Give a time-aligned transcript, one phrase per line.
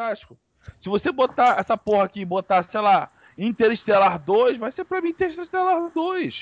[0.00, 0.36] Fantástico.
[0.82, 5.00] Se você botar essa porra aqui e botar, sei lá, Interestelar 2, vai ser pra
[5.00, 6.34] mim Interestelar 2.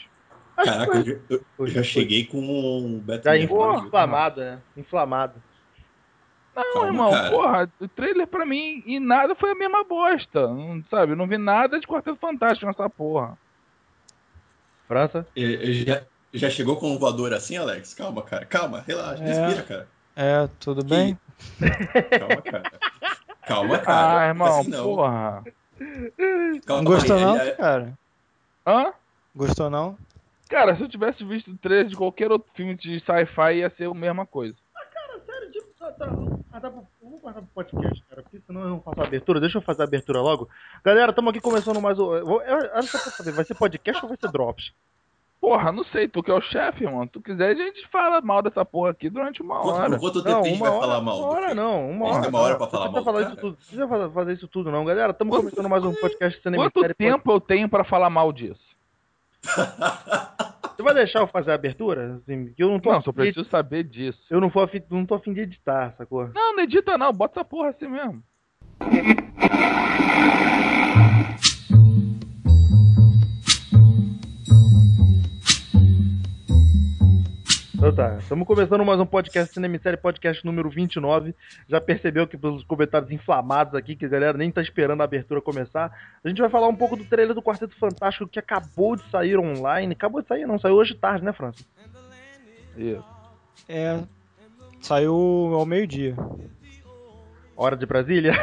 [0.57, 3.47] Caraca, eu, já- eu- eu já cheguei com um Já.
[3.49, 3.85] Porra.
[3.87, 4.61] inflamado, né?
[4.77, 5.43] Inflamado.
[6.55, 7.31] Não, Calma, irmão, cara.
[7.31, 10.49] porra, o trailer pra mim e nada foi a mesma bosta.
[10.49, 13.39] Não, sabe, eu não vi nada de Quarteto Fantástico nessa porra.
[14.89, 15.25] França?
[15.37, 16.03] Eu- eu Já,
[16.35, 17.95] já chegou com um voador assim, Alex?
[17.95, 18.45] Calma, cara.
[18.45, 19.27] Calma, relaxa, É.
[19.27, 19.89] respira, cara.
[20.17, 21.17] É, tudo bem?
[22.19, 22.63] Calma, cara.
[23.49, 24.21] Calma, cara.
[24.21, 24.85] Ah, irmão, Assim não.
[24.85, 25.45] porra.
[26.67, 27.99] Calma, Não gostou aí, não, aí- cara?
[28.67, 28.93] Hã?
[29.35, 29.97] Gostou não?
[30.49, 33.89] Cara, se eu tivesse visto o trailer de qualquer outro filme de sci-fi, ia ser
[33.89, 34.55] a mesma coisa.
[34.93, 36.07] Cara, sério, tipo, tá, tá,
[36.53, 36.69] ah, tá,
[37.03, 39.41] vamos guardar pro podcast, cara, porque senão eu não faço a abertura.
[39.41, 40.49] Deixa eu fazer a abertura logo.
[40.85, 42.15] Galera, estamos aqui começando mais o.
[42.17, 44.73] eu eu- só pra saber, vai ser podcast ou vai ser drops?
[45.41, 47.07] Porra, não sei, tu que é o chefe, mano.
[47.07, 49.99] Tu quiser, a gente fala mal dessa porra aqui durante uma Quanto, hora.
[49.99, 51.19] quanto tempo Não, a gente uma vai hora, falar mal?
[51.19, 52.29] uma hora não, uma Tem hora.
[52.29, 52.59] uma hora não.
[52.59, 53.49] pra falar mal precisa falar isso tudo.
[53.51, 54.85] Não precisa fazer- fazer isso tudo, não.
[54.85, 58.61] Galera, estamos começando mais um podcast Cinema Quanto tempo eu tenho pra falar mal disso?
[59.45, 62.17] Você vai deixar eu fazer a abertura?
[62.17, 64.21] Assim, que eu não tô Não, só de- preciso saber disso.
[64.29, 66.29] Eu não, for afim, não tô afim de editar, sacou?
[66.35, 68.23] Não, não edita não, bota essa porra assim mesmo.
[78.29, 81.35] Estamos começando mais um podcast Cinema Série, podcast número 29.
[81.67, 85.41] Já percebeu que pelos comentários inflamados aqui, que a galera nem tá esperando a abertura
[85.41, 85.91] começar.
[86.23, 89.39] A gente vai falar um pouco do trailer do Quarteto Fantástico que acabou de sair
[89.39, 89.95] online.
[89.95, 91.65] Acabou de sair, não, saiu hoje tarde, né, França?
[92.77, 93.03] Isso.
[93.67, 93.99] É.
[94.83, 95.15] Saiu
[95.55, 96.15] ao meio-dia.
[97.57, 98.35] Hora de Brasília.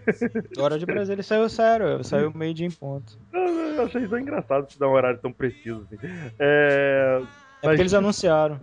[0.56, 3.18] Hora de Brasília saiu sério, saiu meio-dia em ponto.
[3.34, 5.98] Eu achei isso engraçado se dar um horário tão preciso assim.
[6.38, 7.20] É.
[7.62, 8.60] É porque eles anunciaram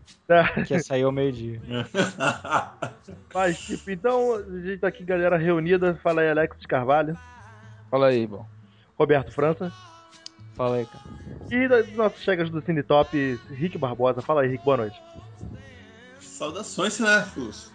[0.67, 1.61] que ia sair ao meio-dia.
[3.33, 5.99] Mas, tipo, então, a gente tá aqui, galera reunida.
[6.03, 7.17] Fala aí, Alex de Carvalho,
[7.93, 8.43] Fala aí, bom.
[8.97, 9.71] Roberto França.
[10.55, 11.03] Fala aí, cara.
[11.51, 14.19] E das nossas chegas do Cine Top, Rick Barbosa.
[14.19, 14.99] Fala aí, Rick, boa noite.
[16.19, 17.71] Saudações, cinéfilos.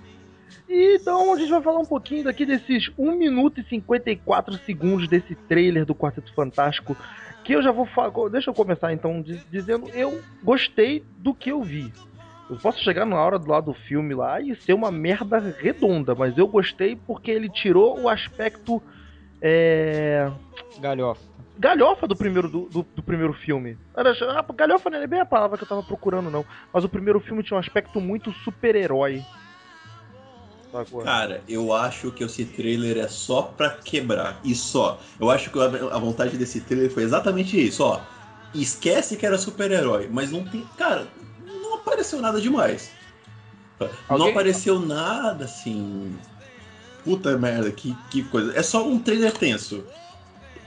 [0.68, 5.06] E então a gente vai falar um pouquinho daqui desses 1 minuto e 54 segundos
[5.06, 6.96] desse trailer do Quarteto Fantástico.
[7.52, 8.28] Eu já vou falar.
[8.30, 11.92] Deixa eu começar então diz- dizendo: eu gostei do que eu vi.
[12.50, 16.14] Eu posso chegar na hora do lado do filme lá e ser uma merda redonda,
[16.14, 18.82] mas eu gostei porque ele tirou o aspecto.
[19.40, 20.30] É,
[20.80, 21.22] Galhofa.
[21.58, 23.76] galhofa do primeiro, do, do- do primeiro filme.
[23.96, 26.44] Era, ah, galhofa não é bem a palavra que eu tava procurando, não.
[26.72, 29.22] Mas o primeiro filme tinha um aspecto muito super-herói.
[30.70, 31.02] Sacou?
[31.02, 34.38] Cara, eu acho que esse trailer é só pra quebrar.
[34.44, 35.00] E só.
[35.18, 38.00] Eu acho que a vontade desse trailer foi exatamente isso, ó.
[38.54, 40.64] Esquece que era super-herói, mas não tem.
[40.76, 41.06] Cara,
[41.62, 42.90] não apareceu nada demais.
[43.80, 46.14] Não Alguém- apareceu nada assim.
[47.04, 48.52] Puta merda, que, que coisa.
[48.58, 49.84] É só um trailer tenso.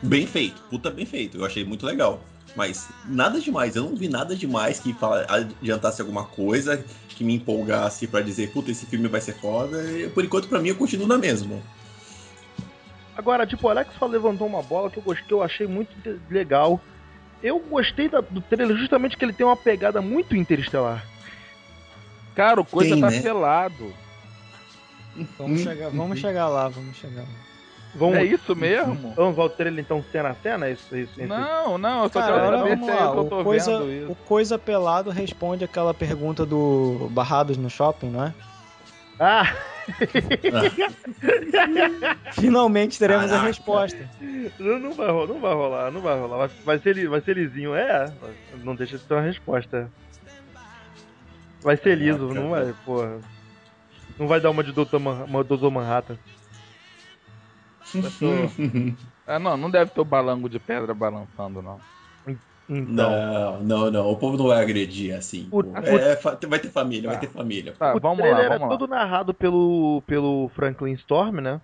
[0.01, 1.37] Bem feito, puta bem feito.
[1.37, 2.21] Eu achei muito legal.
[2.55, 6.85] Mas nada demais, eu não vi nada demais que fala, adiantasse alguma coisa,
[7.15, 9.81] que me empolgasse pra dizer, puta, esse filme vai ser foda.
[9.97, 11.61] E, por enquanto, pra mim, eu continuo na mesma.
[13.15, 15.95] Agora, tipo, o Alex só levantou uma bola que eu gostei, que eu achei muito
[16.29, 16.81] legal.
[17.41, 21.05] Eu gostei da- do trailer justamente que ele tem uma pegada muito interestelar.
[22.35, 23.21] Cara, o coisa Tem, tá né?
[23.21, 23.93] pelado.
[25.37, 27.50] Vamos, Hum, chegar, vamos chegar lá, vamos chegar lá.
[27.93, 29.13] Vamos, É isso mesmo?
[29.15, 30.67] vamos o trailer então cena a cena?
[30.67, 31.27] É Isso, isso, isso.
[31.27, 33.01] Não, não, eu só Cara, quero saber vamos se é lá.
[33.03, 34.11] isso que eu tô O coisa, vendo isso.
[34.11, 38.33] o coisa Pelado responde aquela pergunta do Barrados no Shopping, não é?
[39.19, 39.53] Ah!
[42.33, 43.47] Finalmente teremos a Caraca.
[43.47, 44.09] resposta.
[44.59, 46.37] Não, não vai rolar, não vai rolar, não vai rolar.
[46.37, 47.75] Vai, vai ser, vai ser lisinho.
[47.75, 48.11] É,
[48.63, 49.89] não deixa de ter uma resposta.
[51.61, 53.19] Vai ser liso, Caraca, não vai, porra.
[54.17, 54.97] Não vai dar uma de Dr.
[54.99, 55.69] Man, uma Dr.
[55.69, 56.17] Manhattan.
[59.25, 61.79] Ah, não, não deve ter o balango de pedra balançando, não.
[62.67, 64.09] Então, Não, não, não.
[64.09, 65.49] O povo não vai agredir assim.
[65.51, 66.15] O- É,
[66.47, 67.27] vai ter família, vai Tá.
[67.27, 67.73] ter família.
[67.73, 68.69] Tá, o vamos lá, vamos lá.
[68.69, 71.61] todo narrado pelo, pelo Franklin Storm, né?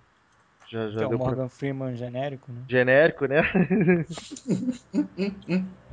[0.70, 1.28] Já, já Que é o deu pra...
[1.28, 2.62] Morgan Freeman genérico, né?
[2.68, 3.42] genérico, né?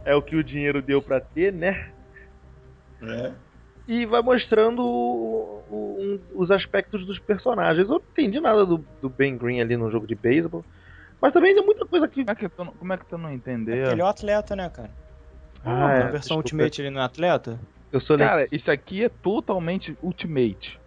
[0.06, 1.92] é o que o dinheiro deu pra ter, né?
[3.02, 3.32] É.
[3.88, 7.88] E vai mostrando o- o- um- os aspectos dos personagens.
[7.88, 10.66] Eu não entendi nada do, do Ben Green ali no jogo de beisebol.
[11.22, 12.24] Mas também tem muita coisa que.
[12.26, 13.92] Como é que tu, não- como é que tu não entendeu?
[13.92, 14.90] ele é o atleta, né, cara?
[15.64, 16.36] Ah, Na é, versão desculpa.
[16.44, 17.60] Ultimate ele não é atleta?
[17.92, 20.80] Eu sou le- Cara, isso aqui é totalmente Ultimate.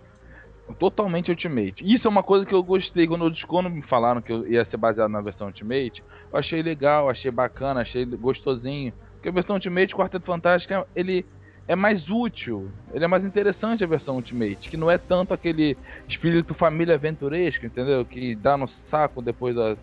[0.78, 1.82] Totalmente Ultimate.
[1.82, 4.64] Isso é uma coisa que eu gostei quando, eu- quando me falaram que eu ia
[4.66, 6.04] ser baseado na versão Ultimate.
[6.30, 8.92] Eu achei legal, achei bacana, achei gostosinho.
[9.14, 11.24] Porque a versão Ultimate, Quarteto Fantástico, ele
[11.68, 15.76] é mais útil, ele é mais interessante a versão Ultimate, que não é tanto aquele
[16.08, 18.04] espírito família aventuresco, entendeu?
[18.06, 19.76] Que dá no saco depois da,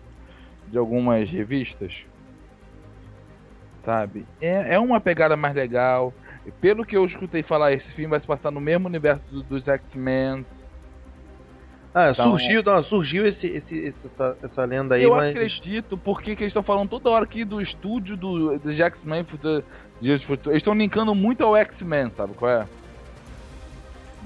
[0.68, 1.92] de algumas revistas.
[3.84, 4.26] Sabe?
[4.40, 6.12] É, é uma pegada mais legal.
[6.60, 9.66] Pelo que eu escutei falar, esse filme vai se passar no mesmo universo do- dos
[9.66, 10.44] X-Men.
[11.94, 15.30] Ah, Então- surgiu, não, surgiu esse, esse, essa, essa lenda aí, eu mas.
[15.30, 19.64] acredito, porque que eles estão falando toda hora aqui do estúdio do, dos X-Men do
[20.00, 20.50] Dias do Futuro.
[20.50, 22.66] Eles estão linkando muito ao X-Men, sabe qual é?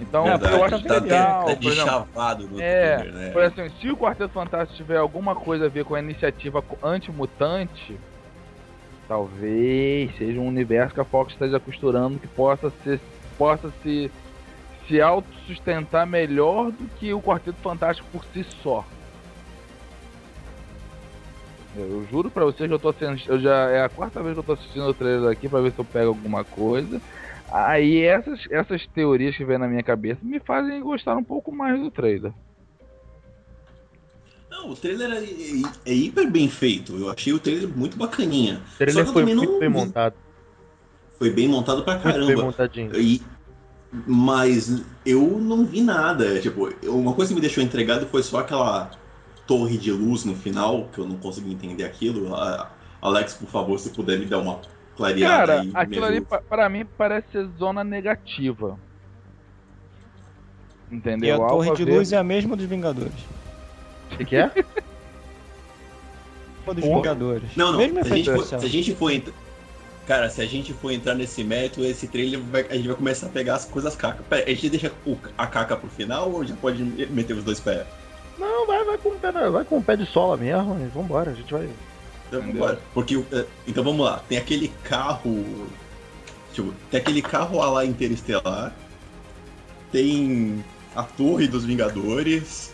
[0.00, 2.08] Então, Verdade, eu acho tá legal, por de exemplo,
[2.48, 3.30] no É, trailer, né?
[3.30, 8.00] Por assim, se o Quarteto Fantástico tiver alguma coisa a ver com a iniciativa antimutante,
[9.06, 12.98] talvez seja um universo que a Fox esteja costurando que possa ser
[13.36, 14.10] possa se
[14.88, 18.84] se autossustentar melhor do que o Quarteto Fantástico por si só.
[21.74, 24.40] Eu, juro pra vocês que eu tô assistindo, eu já é a quarta vez que
[24.40, 27.00] eu tô assistindo o trailer aqui pra ver se eu pego alguma coisa.
[27.48, 31.80] Aí essas, essas teorias que vem na minha cabeça me fazem gostar um pouco mais
[31.80, 32.32] do trailer.
[34.50, 36.96] Não, o trailer é, é- é hiper bem feito.
[36.96, 38.60] Eu achei o trailer muito bacaninha.
[38.74, 40.14] O trailer foi muito não bem montado.
[41.18, 42.42] Foi bem montado pra Muito bem caramba.
[42.42, 42.96] montadinho.
[42.98, 43.22] E,
[44.06, 46.40] mas eu não vi nada.
[46.40, 48.90] Tipo, uma coisa que me deixou entregado foi só aquela
[49.50, 52.30] torre de luz no final, que eu não consegui entender aquilo.
[53.02, 54.60] Alex, por favor, se puder me dar uma
[54.96, 55.70] clareada Cara, aí.
[55.74, 56.28] aquilo ali ajuda.
[56.30, 58.78] pa- pra mim parece ser zona negativa.
[60.88, 61.44] E Entendeu?
[61.44, 63.12] a torre de a ver- luz é a mesma dos Vingadores.
[64.12, 64.50] O que, que é?
[66.72, 66.84] Dos.
[66.84, 67.56] Vingadores.
[67.56, 67.78] Não, não.
[67.78, 69.34] Mesmo Se a, gente for, se a gente for entrar.
[70.06, 73.26] Cara, se a gente for entrar nesse mérito, esse trailer vai- a gente vai começar
[73.26, 74.22] a pegar as coisas caca.
[74.30, 77.58] Pera, a gente deixa o- a caca pro final ou já pode meter os dois
[77.58, 77.84] pés?
[78.40, 81.30] Não, vai, vai, com o pé, vai com o pé de sola mesmo e vambora,
[81.30, 81.68] a gente vai.
[82.26, 82.80] Então, vambora.
[82.94, 84.22] Porque, é, então vamos lá.
[84.26, 85.68] Tem aquele carro.
[86.54, 88.72] Tipo, tem aquele carro lá interestelar.
[89.92, 90.64] Tem
[90.96, 92.72] a Torre dos Vingadores.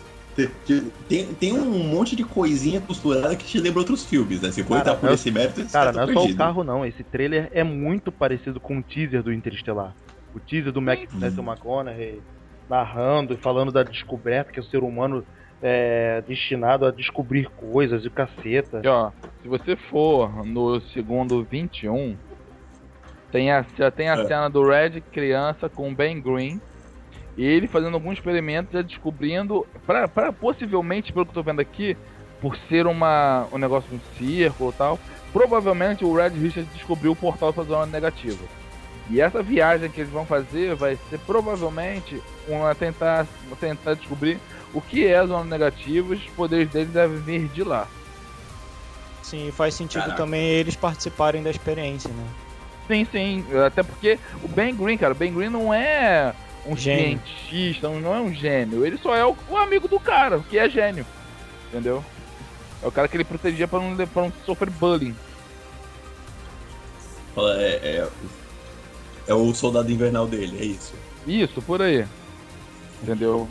[1.09, 4.53] Tem, tem, um monte de coisinha costurada que te lembra outros filmes, né?
[4.53, 6.37] Se for Cara, entrar por não- esse mérito, esse Cara, tá não é só o
[6.37, 6.85] carro, não.
[6.85, 9.95] Esse trailer é muito parecido com o teaser do Interestelar.
[10.35, 12.21] O teaser do Mac Matthew McConaughey
[12.69, 15.25] narrando e falando da descoberta que o ser humano
[15.63, 18.79] é destinado a descobrir coisas e caceta.
[18.79, 19.11] Aqui, ó,
[19.43, 22.17] se você for no segundo 21,
[23.33, 24.27] tem a, já tem a É.
[24.27, 26.61] cena do Red criança com o Ben Green.
[27.37, 31.61] E ele fazendo alguns experimentos, já descobrindo, pra, pra possivelmente, pelo que eu tô vendo
[31.61, 31.95] aqui,
[32.41, 34.99] por ser uma, um negócio de um circo e tal,
[35.35, 38.43] provavelmente o Red Richard descobriu o portal para zona negativa.
[39.11, 43.27] E essa viagem que eles vão fazer vai ser provavelmente uma tentar,
[43.61, 44.39] tentar descobrir
[44.75, 47.87] o que é a zona negativa e os poderes deles devem vir de lá.
[49.23, 50.17] Sim, faz sentido Caraca.
[50.23, 52.27] também eles participarem da experiência, né?
[52.89, 53.45] Sim, sim.
[53.67, 56.33] Até porque o Ben Green, cara, o Ben Green não é
[56.65, 57.21] um Gênio.
[57.49, 58.85] cientista, não é um gênio.
[58.85, 61.07] Ele só é o, o amigo do cara, que é gênio.
[61.69, 62.05] Entendeu?
[62.83, 65.15] É o cara que ele protegia pra não, pra não sofrer bullying.
[67.37, 68.09] É, é,
[69.27, 70.93] é o soldado invernal dele, é isso.
[71.27, 72.07] Isso, por aí.
[73.03, 73.49] Entendeu?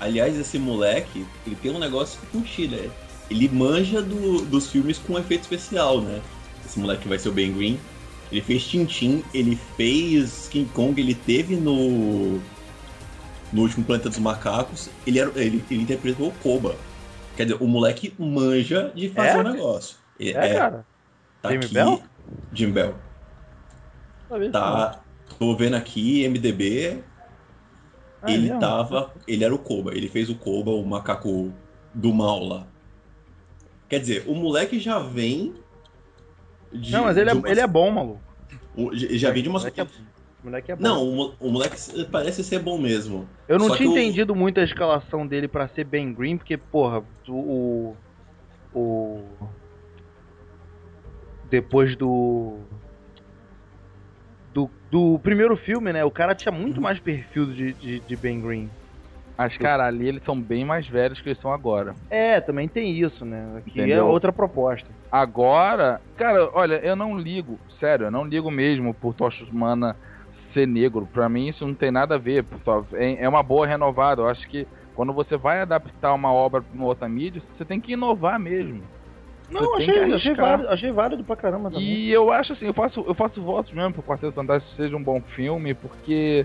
[0.00, 2.90] Aliás, esse moleque, ele tem um negócio com Chile, né?
[3.30, 6.20] Ele manja do- dos filmes com efeito especial, né?
[6.64, 7.78] Esse moleque que vai ser o Ben Green.
[8.30, 12.40] Ele fez Tintin, ele fez King Kong, ele teve no.
[13.52, 16.74] No último Planeta dos Macacos, ele, era, ele, ele interpretou o Koba.
[17.36, 19.36] Quer dizer, o moleque manja de fazer É?
[19.38, 19.96] o negócio.
[20.18, 20.84] É, É, cara.
[21.40, 21.68] tá aqui.
[21.68, 22.02] Bell?
[22.52, 22.94] Jim Bell.
[24.52, 25.02] Tá.
[25.38, 27.02] Tô vendo aqui, MDB,
[28.22, 28.60] Ah, ele mesmo?
[28.60, 29.12] tava.
[29.26, 31.52] Ele era o Koba, ele fez o Koba, o macaco
[31.94, 32.66] do mal lá.
[33.88, 35.54] Quer dizer, o moleque já vem.
[36.72, 38.22] de- Não, mas ele é, de umas- ele é bom, maluco.
[38.76, 39.62] o- já vem de umas.
[39.62, 39.86] moleque é,
[40.42, 40.82] moleque é bom.
[40.82, 41.76] Não, o, mo- o moleque
[42.10, 43.28] parece ser bom mesmo.
[43.48, 47.02] Eu não Só tinha entendido muito a escalação dele pra ser Ben Green, porque, porra.
[47.28, 47.96] O.
[48.74, 49.22] o-
[51.48, 52.64] Depois do.
[54.56, 56.02] Do, do primeiro filme, né?
[56.02, 58.70] O cara tinha muito mais perfil de, de, de Ben Green.
[59.36, 61.94] Mas, cara, ali eles são bem mais velhos que eles são agora.
[62.08, 63.58] É, também tem isso, né?
[63.58, 64.06] Aqui é Entendeu?
[64.06, 64.88] outra proposta.
[65.12, 69.94] Agora, cara, olha, eu não ligo, sério, eu não ligo mesmo por Tocha Humana
[70.54, 71.06] ser negro.
[71.12, 72.42] Pra mim isso não tem nada a ver.
[72.94, 74.22] É é uma boa renovada.
[74.22, 77.78] Eu acho que quando você vai adaptar uma obra pra uma outra mídia, você tem
[77.78, 78.82] que inovar mesmo.
[79.50, 81.86] Não, achei, achei, válido, achei válido pra caramba também.
[81.86, 85.02] E eu acho assim, eu faço, eu faço votos mesmo pro Quarteto Fantástico seja um
[85.02, 86.44] bom filme, porque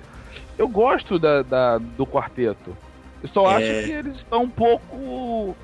[0.58, 2.78] eu gosto da, da- do quarteto.
[3.24, 3.56] Eu só É.
[3.56, 5.56] acho que eles estão um pouco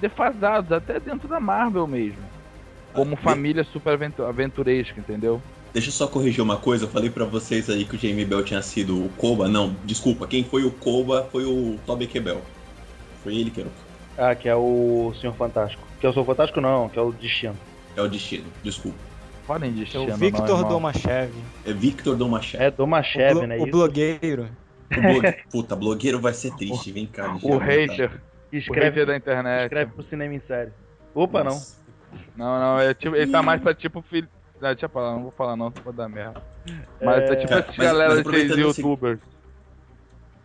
[0.00, 2.22] defasados, até dentro da Marvel mesmo.
[2.92, 5.40] Como Ah, família super aventu- aventuresca, entendeu?
[5.72, 6.84] Deixa eu só corrigir uma coisa.
[6.84, 9.48] Eu falei pra vocês aí que o Jamie Bell tinha sido o Koba.
[9.48, 10.26] Não, desculpa.
[10.26, 12.42] Quem foi o Koba foi o Toby Kebel.
[13.22, 13.72] Foi ele que era o
[14.18, 15.82] Ah, que é o Senhor Fantástico.
[16.02, 17.54] Que é o Senhor Fantástico não, que é o Destino.
[17.96, 18.98] É o destino, desculpa.
[19.46, 20.68] Podem É destino, o não, Victor irmão.
[20.68, 21.32] Domachev.
[21.64, 22.60] É Victor Domachev.
[22.64, 23.54] É Domachev, o, né?
[23.56, 23.70] o Isso.
[23.70, 24.48] blogueiro.
[24.90, 27.36] O blogue- Puta, blogueiro vai ser triste, vem cá.
[27.40, 28.10] O hater.
[28.52, 29.62] O Escreve, hater da internet.
[29.62, 30.72] escreve pro cinema em série.
[31.14, 31.52] Opa, não.
[31.52, 31.80] Nossa.
[32.36, 34.28] Não, não, é tipo, ele tá mais pra tipo filho.
[34.60, 36.42] Ah, deixa eu falar, não vou falar não, vou dar merda.
[37.00, 39.20] Mas é, tipo Cara, esses mas- galera desses aproveitando esse- youtubers.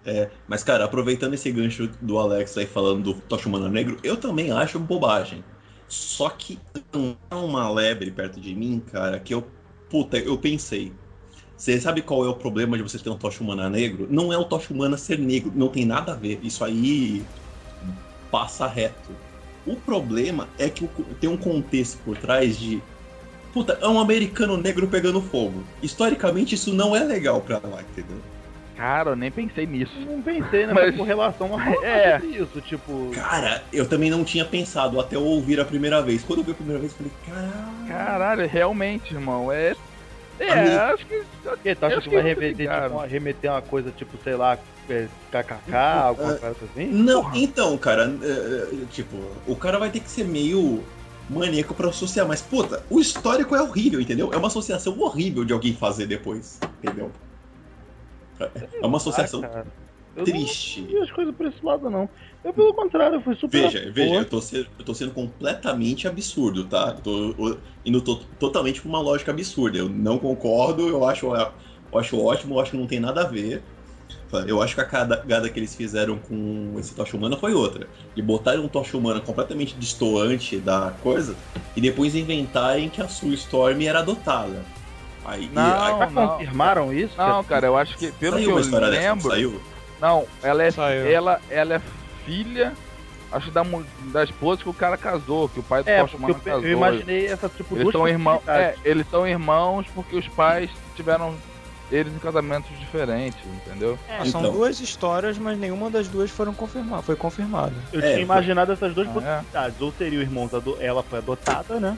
[0.08, 4.16] É, mas cara, aproveitando esse gancho do Alex aí falando do Tocha Humana Negro, eu
[4.16, 5.44] também acho bobagem.
[5.90, 6.58] Só que
[7.30, 9.46] é uma lebre perto de mim, cara, que eu.
[9.90, 10.94] Puta, eu pensei.
[11.58, 14.08] Você sabe qual é o problema de você ter um Tocha Humana negro?
[14.10, 16.40] Não é o Tocha Humana ser negro, não tem nada a ver.
[16.42, 17.26] Isso aí
[18.32, 19.12] passa reto.
[19.66, 20.88] O problema é que
[21.20, 22.82] tem um contexto por trás de.
[23.52, 25.64] Puta, é um americano negro pegando fogo.
[25.84, 28.22] Historicamente, isso não é legal pra lá, entendeu?
[28.78, 29.92] Cara, eu nem pensei nisso.
[30.00, 30.74] Não pensei, né?
[30.74, 32.12] Mas- Mas com relação a É.
[32.12, 32.26] é.
[32.26, 33.10] isso, tipo.
[33.14, 36.24] Cara, eu também não tinha pensado até eu ouvir a primeira vez.
[36.24, 37.88] Quando eu vi a primeira vez, eu falei, caralho.
[37.88, 39.52] Caralho, realmente, irmão.
[39.52, 39.76] É.
[40.40, 40.76] É, Amigo.
[40.94, 41.24] acho que.
[41.64, 44.58] Que, tu acha Eu que vai remeter, tipo, uma- remeter uma coisa tipo, sei lá,
[44.88, 46.86] é, KKK, alguma coisa assim?
[46.86, 47.38] Não, Porra.
[47.40, 49.18] então, cara, é, tipo,
[49.48, 50.84] o cara vai ter que ser meio
[51.30, 54.30] maníaco pra associar, mas puta, o histórico é horrível, entendeu?
[54.32, 57.12] É uma associação horrível de alguém fazer depois, entendeu?
[58.40, 59.68] É uma associação Ah, cara,
[60.16, 60.82] eu triste.
[60.82, 62.10] não vi as coisas por esse lado, não.
[62.44, 63.62] Eu, pelo contrário, fui super.
[63.62, 66.96] Veja, veja, eu tô, sendo, eu tô sendo completamente absurdo, tá?
[66.98, 69.78] Eu tô eu- indo to- totalmente pra uma lógica absurda.
[69.78, 73.26] Eu não concordo, eu acho, eu acho ótimo, eu acho que não tem nada a
[73.26, 73.62] ver.
[74.46, 77.88] Eu acho que a cagada que eles fizeram com esse Tocha Humana foi outra.
[78.16, 81.36] E botaram um Tocha Humana completamente destoante da coisa
[81.76, 84.64] e depois inventarem que a Sue Storm era adotada.
[85.28, 86.28] Aí, Não, aí Já não.
[86.30, 87.14] confirmaram isso?
[87.18, 88.12] Não, cara, eu acho que.
[88.14, 89.30] Pelo saiu que eu história dessa, não lembro.
[89.32, 89.62] saiu?
[90.00, 91.08] Não, ela é, Saiu.
[91.08, 91.82] ela, ela é
[92.26, 92.74] filha,
[93.32, 96.16] acho da, mu- da esposa que o cara casou, que o pai do É, porque
[96.18, 96.64] Humana eu, casou.
[96.64, 98.42] eu imaginei essa, tipo, Eles são irmãos.
[98.48, 101.36] É, eles são irmãos porque os pais tiveram
[101.92, 103.98] eles em casamentos diferentes, entendeu?
[104.10, 104.52] É, são Então.
[104.54, 107.06] duas histórias, mas nenhuma das duas foram confirmadas.
[107.06, 107.74] Foi confirmada.
[107.92, 109.14] Eu É, tinha foi- imaginado essas duas Ah, é?
[109.14, 109.82] possibilidades.
[109.82, 111.98] Ou seria o irmão, ela foi adotada, né?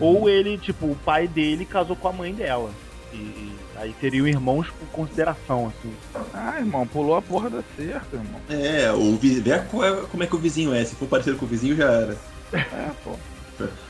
[0.00, 2.70] Ou ele, tipo, o pai dele casou com a mãe dela.
[3.12, 5.92] E, e aí seriam irmãos por consideração, assim.
[6.34, 8.40] Ah, irmão, pulou a porra da cerca, irmão.
[8.48, 9.58] É, o vê é-
[10.10, 10.84] como é que o vizinho é.
[10.84, 12.16] Se for parecido com o vizinho, já era.
[12.52, 13.12] É, pô.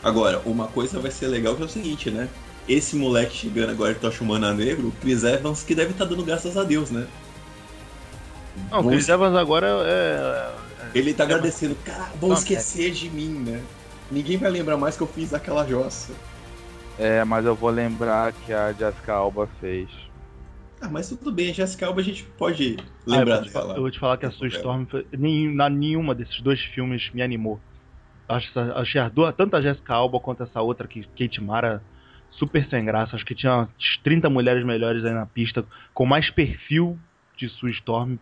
[0.02, 2.28] Agora, uma coisa vai ser legal que é o seguinte, né?
[2.68, 6.25] Esse moleque chegando agora de Tocha Humana Negro, o Chris Evans, que deve estar dando
[6.25, 7.06] graças a Deus, né?
[8.70, 10.52] Não, o Chris Evans agora é.
[10.94, 13.60] Ele tá agradecendo, cara, vão esquecer de mim, né?
[14.10, 16.12] Ninguém vai lembrar mais que eu fiz aquela jossa.
[16.98, 19.90] É, mas eu vou lembrar que a Jessica Alba fez.
[20.80, 23.50] Ah, mas tudo bem, a Jessica Alba a gente pode Ah, eu, lembrar vou te,
[23.50, 23.75] fa- dela.
[23.76, 27.10] eu vou te falar que a Sue Storm, foi- nenhum, na nenhuma desses dois filmes
[27.12, 27.60] me animou.
[28.28, 31.82] Acho, achei as duas, tanto a Jessica Alba quanto essa outra, que Kate Mara,
[32.30, 33.16] super sem graça.
[33.16, 33.68] Acho que tinha umas
[34.02, 36.98] 30 mulheres melhores aí na pista, com mais perfil
[37.36, 38.16] de Sue Storm.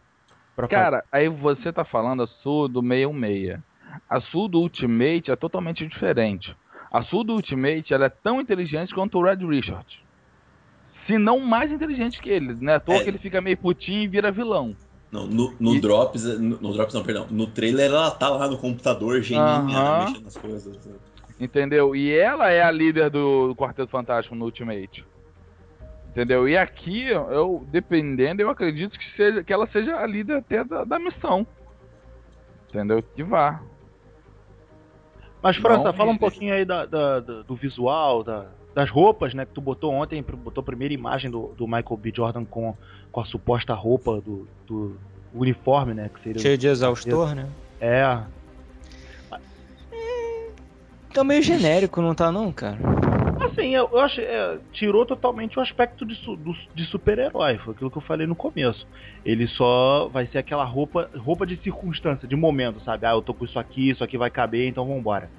[0.55, 3.61] Pra Cara, aí você tá falando a Sul do 66.
[4.09, 6.55] A Sul do Ultimate é totalmente diferente.
[6.93, 10.03] A Sul do Ultimate ela é tão inteligente quanto o Red Richard.
[11.07, 12.77] Se não mais inteligente que ele, né?
[12.77, 13.03] À toa É.
[13.05, 14.75] que ele fica meio putinho e vira vilão.
[15.13, 17.27] Não, no, no E- Drops, no, no Drops não, perdão.
[17.31, 20.05] No trailer ela tá lá no computador, geninha, Aham.
[20.07, 20.79] mexendo nas coisas.
[21.39, 21.95] Entendeu?
[21.95, 25.05] E ela é a líder do, do Quarteto Fantástico no Ultimate.
[26.11, 26.49] Entendeu?
[26.49, 30.85] E aqui, eu, dependendo, eu acredito que, seja, que ela seja a líder até da,
[30.85, 31.45] da missão.
[32.69, 33.03] Entendeu?
[33.03, 33.61] Que vá.
[35.45, 39.45] Mas, França, fala um pouquinho aí da, da- do visual, da- das roupas, né?
[39.45, 42.11] Que tu botou ontem, botou a primeira imagem do, do Michael B.
[42.17, 42.75] Jordan com,
[43.13, 44.97] com a suposta roupa do, do
[45.35, 46.09] uniforme, né?
[46.15, 47.47] Que seria Cheio de exaustor, né?
[47.79, 48.21] É,
[51.13, 52.79] Tá meio genérico, não tá não, cara?
[53.47, 54.25] Assim, eu, eu achei.
[54.25, 57.59] é, tirou totalmente o aspecto de, su- do- de super-herói.
[57.59, 58.87] Foi aquilo que eu falei no começo.
[59.25, 63.07] Ele só vai ser aquela roupa roupa de circunstância, de momento, sabe?
[63.07, 65.31] Ah, eu tô com isso aqui, isso aqui vai caber, então vambora.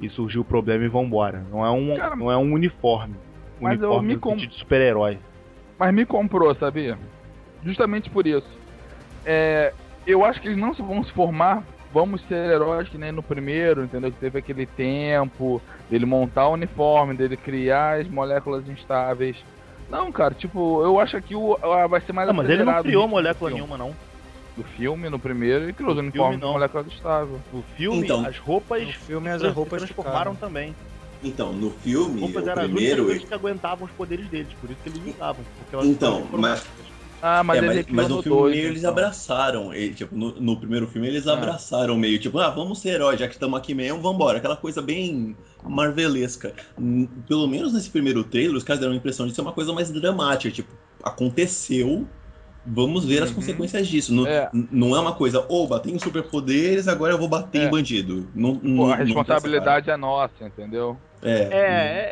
[0.00, 1.44] E surgiu o problema e vambora.
[1.50, 3.16] Não é um, Cara, não é um uniforme.
[3.60, 5.18] mas eu uniforme me com- sentido de super-herói.
[5.78, 6.98] Mas me comprou, sabia?
[7.64, 8.48] Justamente por isso.
[9.24, 9.72] É,
[10.06, 13.22] eu acho que eles não se- vão se formar, vamos ser heróis que nem no
[13.22, 14.10] primeiro, entendeu?
[14.12, 19.36] Que teve aquele tempo dele montar o uniforme, dele criar as moléculas instáveis.
[19.90, 22.82] Não, cara, tipo, eu acho que o, a- vai ser mais Não, mas ele não
[22.82, 23.62] criou molécula filme.
[23.64, 23.96] nenhuma, não.
[24.56, 26.52] Do filme, no primeiro, ele criou filme, de não.
[26.52, 27.40] moléculas estáveis.
[27.52, 30.34] No filme, Então, as roupas No filme as roupas transformaram ficaram.
[30.34, 30.74] também.
[31.22, 33.04] Então, no filme, Roupas o eram as únicas primeiro.
[33.06, 35.44] coisas que aguentavam os poderes deles, por isso que eles usavam.
[35.84, 36.64] Então, foram mas-
[37.20, 38.90] Ah, mas é, mas, mas no filme dois, meio eles então.
[38.92, 39.74] abraçaram.
[39.74, 41.32] Ele, tipo, no, no primeiro filme eles Ah.
[41.34, 44.38] abraçaram meio, tipo, ah, vamos ser heróis, já que estamos aqui mesmo, vambora.
[44.38, 46.52] Aquela coisa bem marvelesca.
[46.78, 49.72] Hum, Pelo menos nesse primeiro trailer, os caras deram a impressão de ser uma coisa
[49.72, 50.54] mais dramática.
[50.54, 50.70] Tipo,
[51.02, 52.06] aconteceu,
[52.64, 53.36] vamos ver as Uhum.
[53.36, 54.14] consequências disso.
[54.14, 54.48] Não É.
[54.52, 57.64] não é uma coisa, oba, tenho superpoderes, agora eu vou bater É.
[57.66, 58.28] em bandido.
[58.34, 60.96] Não, Pô, não- a responsabilidade é nossa, entendeu?
[61.20, 61.48] É, É,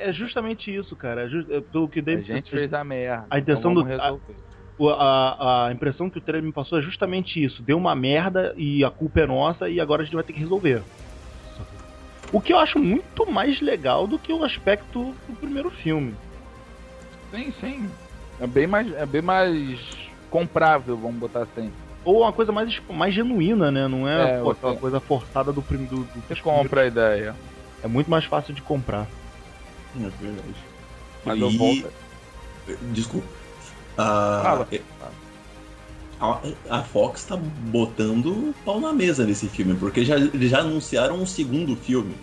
[0.06, 1.26] é, é justamente isso, cara.
[1.26, 3.24] É ju- é pelo que o A David gente fez a merda.
[3.30, 3.88] A intenção então do-
[4.80, 7.62] a, a impressão que o trailer me passou é justamente isso.
[7.62, 10.40] Deu uma merda e a culpa é nossa e agora a gente vai ter que
[10.40, 10.82] resolver.
[12.32, 16.14] O que eu acho muito mais legal do que o aspecto do primeiro filme.
[17.30, 17.90] Sim, sim.
[18.40, 19.80] É bem mais, é bem mais
[20.28, 21.72] comprável, vamos botar assim.
[22.04, 23.88] Ou uma coisa mais, mais genuína, né?
[23.88, 25.96] Não é, É, pô, aquela coisa forçada do primeiro.
[25.96, 27.34] Do, do, Você compra a ideia.
[27.82, 29.08] É muito mais fácil de comprar.
[29.96, 30.54] é verdade.
[31.24, 31.92] Mas eu E- volto.
[32.92, 33.28] Desculpa.
[33.98, 34.68] A, Fala.
[36.70, 40.60] a, a Fox tá botando o pau na mesa nesse filme, porque já, eles já
[40.60, 42.14] anunciaram um segundo filme.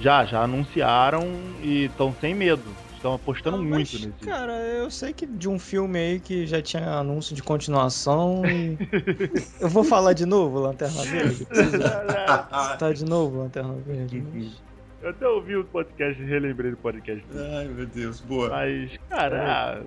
[0.00, 1.22] Já, já anunciaram
[1.62, 2.62] e estão sem medo.
[2.96, 4.08] Estão apostando Ah, muito mas, nesse.
[4.24, 8.78] Cara, eu sei que de um filme aí que já tinha anúncio de continuação e...
[9.60, 11.44] eu vou falar de novo, Lanterna Verde?
[11.46, 14.22] Precisa citar de novo, Lanterna Verde?
[14.32, 14.62] mas-
[15.02, 17.24] Eu até ouvi o podcast, relembrei do podcast.
[17.56, 18.48] Ai, meu Deus, boa.
[18.50, 19.82] Mas, cara, é,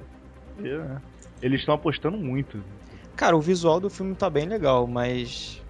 [1.42, 2.62] eles estão apostando muito.
[3.16, 5.62] Cara, o visual do filme tá bem legal, mas...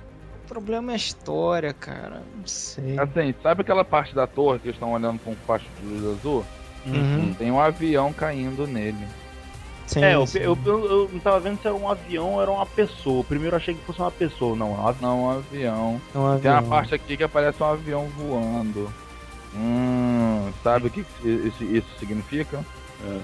[0.43, 2.21] O problema é a história, cara.
[2.37, 2.99] Não sei.
[2.99, 6.19] Assim, sabe aquela parte da torre que eles estão olhando com um facho de luz
[6.19, 6.45] azul?
[6.85, 7.33] Uhum.
[7.33, 9.07] Tem um avião caindo nele.
[9.87, 10.37] Sim, É, eu, sim.
[10.39, 13.23] eu, eu, eu não tava vendo se era um avião ou era uma pessoa.
[13.23, 15.01] Primeiro eu achei que fosse uma pessoa, não, é um avião.
[15.01, 16.01] Não, um avião.
[16.13, 16.69] É um Tem uma avião.
[16.69, 18.91] parte aqui que aparece um avião voando.
[19.55, 22.63] Hum, sabe o que que isso, isso significa?
[23.03, 23.19] É.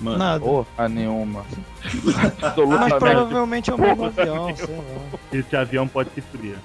[0.00, 0.40] Mano, Nada.
[0.40, 1.44] Porra nenhuma.
[2.78, 5.18] Mas provavelmente é o mesmo avião, sei lá.
[5.32, 6.56] Esse avião pode se fria.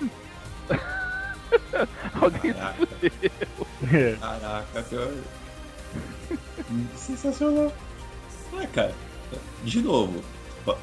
[2.22, 2.88] Alguém caraca,
[3.94, 4.16] É.
[4.20, 5.14] caraca, cara.
[6.96, 7.72] Sensacional.
[8.56, 8.94] Ah, cara,
[9.64, 10.22] de novo,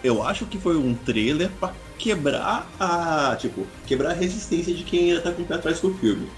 [0.03, 3.37] eu acho que foi um trailer pra quebrar a.
[3.37, 6.29] Tipo, quebrar a resistência de quem ainda tá com o pé atrás com o filme.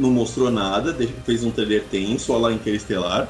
[0.00, 3.28] Não mostrou nada, fez um trailer tenso, olha lá Interestelar.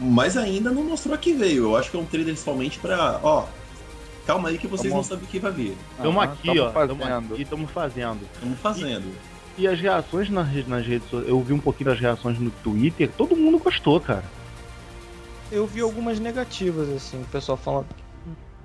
[0.00, 1.64] Mas ainda não mostrou a que veio.
[1.64, 3.20] Eu acho que é um trailer somente pra.
[3.22, 3.46] Ó,
[4.26, 5.76] calma aí que vocês Vamos- não sabem o que vai vir.
[5.96, 6.68] Estamos aqui, tamo ó.
[6.68, 7.32] Estamos fazendo.
[7.34, 8.20] aqui, estamos fazendo.
[8.34, 9.14] Estamos fazendo.
[9.58, 13.10] E as reações nas, nas redes sociais, eu vi um pouquinho das reações no Twitter,
[13.16, 14.24] todo mundo gostou, cara.
[15.52, 18.02] Eu vi algumas negativas, assim, o pessoal falando que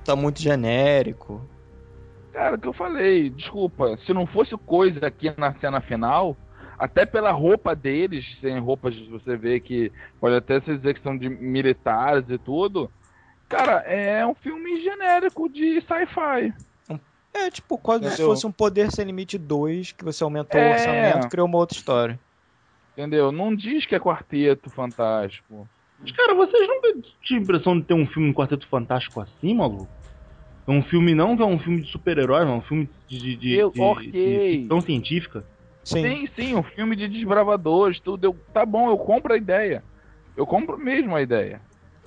[0.05, 1.41] tá muito genérico.
[2.31, 6.37] Cara, o que eu falei, desculpa, se não fosse coisa aqui na cena final,
[6.77, 11.17] até pela roupa deles, sem roupas você vê que pode até se dizer que são
[11.17, 12.91] de militares e tudo.
[13.47, 16.53] Cara, é um filme genérico de sci-fi.
[17.33, 20.69] É tipo quase se fosse um Poder Sem Limite 2, que você aumentou É.
[20.69, 22.19] o orçamento e criou uma outra história.
[22.93, 23.29] Entendeu?
[23.31, 25.67] Não diz que é quarteto fantástico.
[25.99, 29.87] Mas, cara, vocês nunca tinham a impressão de ter um filme Quarteto Fantástico assim, maluco?
[30.67, 33.35] É um filme não que é um filme de super-heróis, é um filme de, de,
[33.35, 34.11] de, Eu- de- ok.
[34.11, 35.45] de ficção científica.
[35.85, 36.01] Sim.
[36.01, 38.25] Sim, sim, um filme de desbravadores, tudo.
[38.25, 39.83] Eu, tá bom, eu compro a ideia.
[40.35, 41.61] Eu compro mesmo a ideia.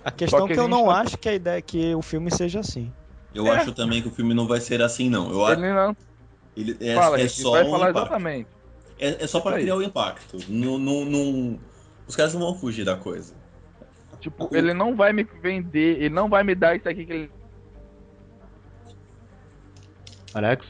[0.04, 1.62] A questão Só é que que a eu não tá- acho que a ideia é
[1.62, 2.92] que o filme seja assim.
[3.32, 3.50] Eu É.
[3.50, 5.30] acho também que o filme não vai ser assim, não.
[5.30, 5.96] Eu acho Ele não
[6.56, 8.06] ele é, fala, é só vai um falar impacto.
[8.06, 8.48] exatamente.
[8.98, 9.62] É, é só para Isso aí.
[9.62, 10.36] criar o impacto.
[10.48, 11.60] Não, não, não-
[12.08, 13.32] Os caras não vão fugir da coisa.
[14.18, 17.30] Tipo, ele não vai me vender, ele não vai me dar isso aqui que ele.
[20.34, 20.66] Alex?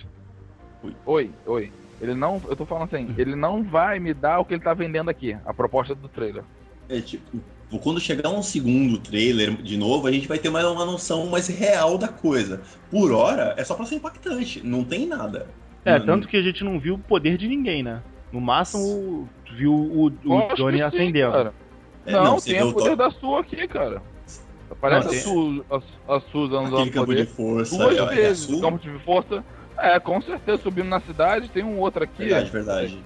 [1.07, 1.73] Oi, oi.
[2.01, 2.41] Ele não.
[2.49, 5.37] Eu tô falando assim, ele não vai me dar o que ele tá vendendo aqui,
[5.45, 6.45] a proposta do trailer.
[6.89, 7.39] É tipo,
[7.83, 11.49] quando chegar um segundo trailer de novo, a gente vai ter mais uma noção mais
[11.49, 12.63] real da coisa.
[12.91, 14.65] Por hora, é só pra ser impactante.
[14.65, 15.47] Não tem nada.
[15.85, 18.03] É, Não- tanto que a gente não viu o poder de ninguém, né?
[18.33, 21.33] No máximo, viu o, o Johnny acendendo.
[21.33, 21.55] cara.
[22.07, 24.03] É, não, você tem o poder to- da sua aqui, cara.
[24.71, 25.65] Aparece Não, a, tem- Su,
[26.09, 27.27] a, a Susan usando campo poder.
[27.27, 27.77] de força.
[27.77, 29.45] Duas é, é vezes, o campo de força.
[29.81, 32.25] É, com certeza, subindo na cidade, tem um outro aqui.
[32.25, 32.99] Verdade, verdade.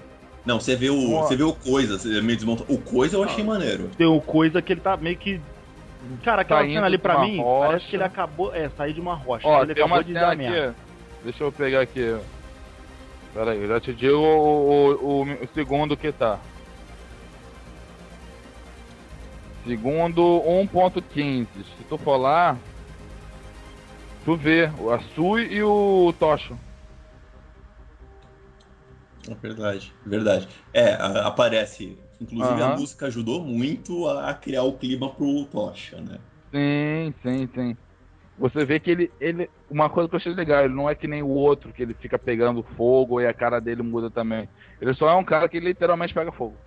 [0.45, 2.63] Não, você vê o, você vê o coisa, você meio desmonta.
[2.67, 3.89] O coisa eu achei maneiro.
[3.97, 5.39] Tem o coisa que ele tá meio que.
[6.23, 7.67] Cara, aquela Saindo cena ali pra mim, rocha.
[7.67, 8.53] parece que ele acabou.
[8.53, 9.47] É, sair de uma rocha.
[9.47, 10.31] Ó, ele tem acabou uma de merda.
[10.69, 10.75] aqui.
[11.23, 12.17] Deixa eu pegar aqui.
[13.33, 14.69] Pera aí, eu já te digo o,
[15.01, 16.39] o, o- o segundo que tá.
[19.65, 21.47] Segundo 1.15.
[21.77, 22.57] Se tu for lá,
[24.25, 26.57] tu vê a Sui e o Tocho.
[29.29, 30.47] É verdade, verdade.
[30.71, 32.01] É, a- aparece.
[32.19, 36.21] Inclusive a música ajudou muito a criar o clima pro Tocha, né?
[36.53, 37.77] Sim, sim, sim.
[38.37, 39.51] Você vê que ele, ele.
[39.69, 41.95] Uma coisa que eu achei legal, ele não é que nem o outro, que ele
[41.95, 44.49] fica pegando fogo e a cara dele muda também.
[44.81, 46.61] Ele só é um cara que literalmente pega fogo.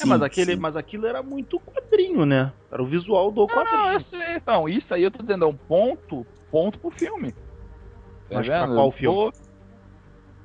[0.00, 0.56] É, mas, Sim, aquele, sim.
[0.56, 2.54] mas aquilo era muito quadrinho, né?
[2.72, 4.06] Era o visual do Não, quadrinho.
[4.10, 7.34] sei, então, isso aí eu tô dizendo, é um ponto, ponto pro filme.
[8.28, 8.68] Tá Mas pra vendo?
[8.68, 9.20] qual filme?
[9.22, 9.32] tô-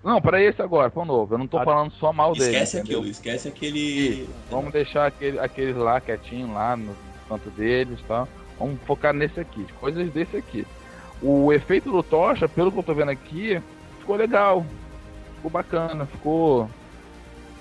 [0.04, 1.34] Não, pra esse agora, pro novo.
[1.34, 2.46] Eu não tô Ah, falando só mal dele.
[2.46, 3.00] Esquece entendeu?
[3.00, 4.30] aquilo, esquece aquele.
[4.50, 6.96] Vamos deixar aquele, aqueles lá quietinho lá no
[7.28, 8.28] canto deles e tal.
[8.58, 10.66] Vamos focar nesse aqui, coisas desse aqui.
[11.22, 13.62] O efeito do Tocha, pelo que eu tô vendo aqui,
[14.00, 14.66] ficou legal.
[15.36, 16.70] Ficou bacana, ficou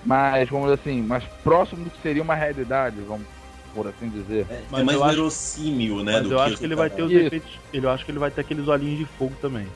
[0.07, 3.27] mais, vamos dizer assim, mais próximo do que seria uma realidade, vamos
[3.74, 4.46] por assim dizer.
[4.48, 6.12] É, Mas é mais verossímil, né?
[6.12, 7.27] Mas do eu que acho o que ele vai ter os Isso.
[7.27, 7.51] efeitos.
[7.72, 9.66] Ele, eu acho que ele vai ter aqueles olhinhos de fogo também.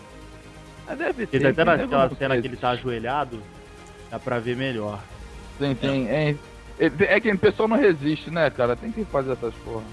[0.86, 1.46] Ah, deve ter.
[1.46, 3.42] até naquela alguma cena que ele tá ajoelhado,
[4.10, 5.00] dá pra ver melhor.
[5.58, 6.08] Tem, tem.
[6.08, 6.30] É,
[6.78, 8.74] é, é que o pessoal não resiste, né, cara?
[8.76, 9.84] Tem que fazer essas porra.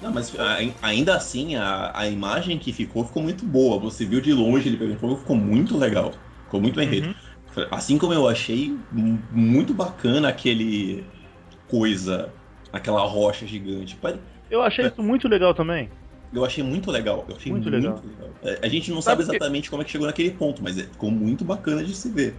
[0.00, 3.78] Não, mas a- ainda assim, a, a imagem que ficou ficou muito boa.
[3.78, 6.12] Você viu de longe ele pegando fogo, ficou muito legal.
[6.44, 7.14] Ficou muito bem feito.
[7.70, 11.06] Assim como eu achei muito bacana aquele
[11.68, 12.32] coisa,
[12.72, 13.96] aquela rocha gigante.
[14.50, 15.88] Eu achei isso muito legal também.
[16.32, 17.24] Eu achei muito legal.
[17.28, 18.02] Eu achei Muito muito, legal.
[18.04, 18.30] legal.
[18.42, 20.78] É, A gente não Sabe sabe que- exatamente como é que chegou naquele ponto, mas
[20.78, 22.36] é- ficou muito bacana de se ver.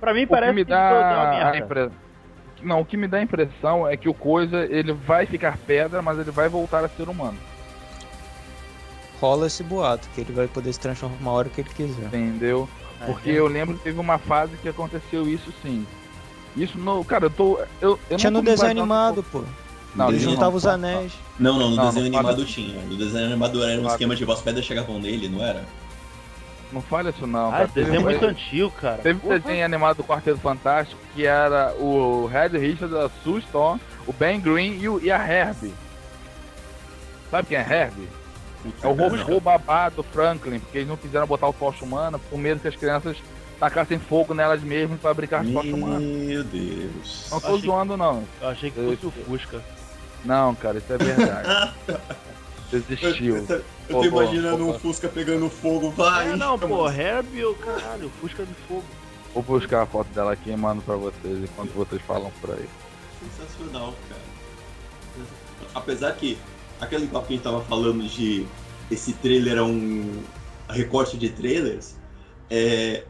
[0.00, 1.92] Pra mim O que parece me que uma dá a impressão.
[2.62, 6.02] Não, o que me dá a impressão é que o coisa ele vai ficar pedra,
[6.02, 7.38] mas ele vai voltar a ser humano.
[9.20, 12.06] Rola esse boato, que ele vai poder se transformar a hora que ele quiser.
[12.06, 12.68] Entendeu?
[13.00, 13.34] É, Porque é.
[13.34, 15.86] eu lembro que teve uma fase que aconteceu isso sim.
[16.56, 17.04] Isso no.
[17.04, 17.58] Cara, eu tô.
[17.80, 19.44] Eu, eu Tinha não no tô me desenho animado, pô.
[19.94, 21.12] Não, Ele juntava os anéis.
[21.38, 22.80] Não, não, no Não, desenho não fala animado tinha.
[22.82, 23.94] No desenho animado era um Fala.
[23.94, 25.64] esquema de as pedras chegavam nele, não era?
[26.72, 27.48] Não fala isso não.
[27.48, 27.64] Ah, cara.
[27.64, 28.96] esse desenho é muito antigo, cara.
[29.02, 29.38] Teve um Porra.
[29.40, 34.40] desenho animado do Quarteto Fantástico que era o Red Richards, a Sue Storm, o Ben
[34.40, 35.74] Green e, o- e a Herbie.
[37.30, 38.08] Sabe quem é Herbie?
[38.82, 42.38] É o robô babado do Franklin, porque eles não quiseram botar o tocha humana por
[42.38, 43.16] medo que as crianças
[43.58, 45.98] tacassem fogo nelas mesmas pra brincar de tocha humana.
[46.00, 47.26] Meu Deus.
[47.30, 48.24] Não tô Achei- zoando não.
[48.40, 49.62] Eu achei que fosse o Fusca.
[50.24, 51.74] Não, cara, isso é verdade.
[52.70, 53.36] Desistiu.
[53.36, 56.30] Eu, eu Pô, tô imaginando um Fusca pegando fogo, vai!
[56.32, 56.88] É, não, pô,
[57.34, 58.84] eu, caralho, Fusca de fogo.
[59.34, 62.68] Vou buscar a foto dela aqui e mando pra vocês enquanto vocês falam por aí.
[63.20, 64.20] Sensacional, cara.
[65.74, 66.38] Apesar que
[66.80, 68.46] aquele papo que a gente tava falando de
[68.90, 70.22] esse trailer é um
[70.68, 71.96] recorte de trailers,
[72.50, 73.04] é.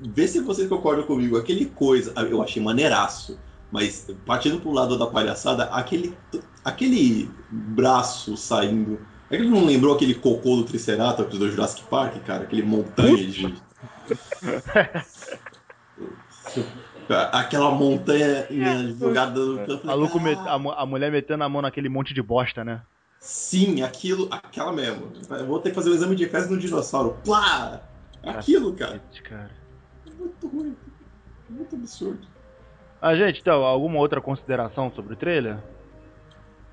[0.00, 1.36] Vê se vocês concordam comigo.
[1.36, 3.38] Aquele coisa, eu achei maneiraço.
[3.70, 6.16] Mas partindo pro lado da palhaçada, aquele,
[6.64, 8.98] aquele braço saindo.
[9.30, 12.44] É que ele não lembrou aquele cocô do Triceratops do Jurassic Park, cara?
[12.44, 13.54] Aquele montanha de.
[17.32, 19.86] Aquela montanha né, jogada no campo.
[19.86, 22.82] Maluco, Ah, met- a, a mulher metendo a mão naquele monte de bosta, né?
[23.20, 25.10] Sim, aquilo, aquela mesmo.
[25.30, 27.16] Eu vou ter que fazer um exame de fezes no dinossauro.
[27.24, 27.80] Plá!
[28.22, 29.02] Aquilo, cara.
[29.24, 29.50] Cara.
[30.18, 30.76] Muito ruim.
[31.48, 32.26] Muito absurdo.
[33.00, 35.58] Ah, gente, então, alguma outra consideração sobre o trailer?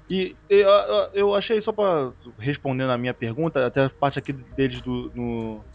[0.09, 0.69] E eu,
[1.13, 5.11] eu- achei, só pra responder na minha pergunta, até a parte aqui deles do.
[5.15, 5.65] no-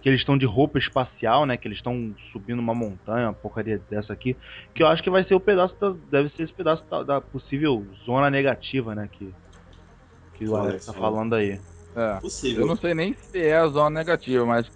[0.00, 1.56] que eles estão de roupa espacial, né?
[1.56, 4.36] Que eles estão subindo uma montanha, uma porcaria dessa aqui.
[4.76, 7.20] Que eu acho que vai ser o pedaço da, Deve ser esse pedaço da, da
[7.20, 9.08] possível zona negativa, né?
[9.10, 9.34] Que,
[10.34, 11.60] que o Alex tá falando aí.
[11.96, 12.20] É.
[12.20, 12.62] Possível.
[12.62, 14.70] Eu não sei nem se é a zona negativa, mas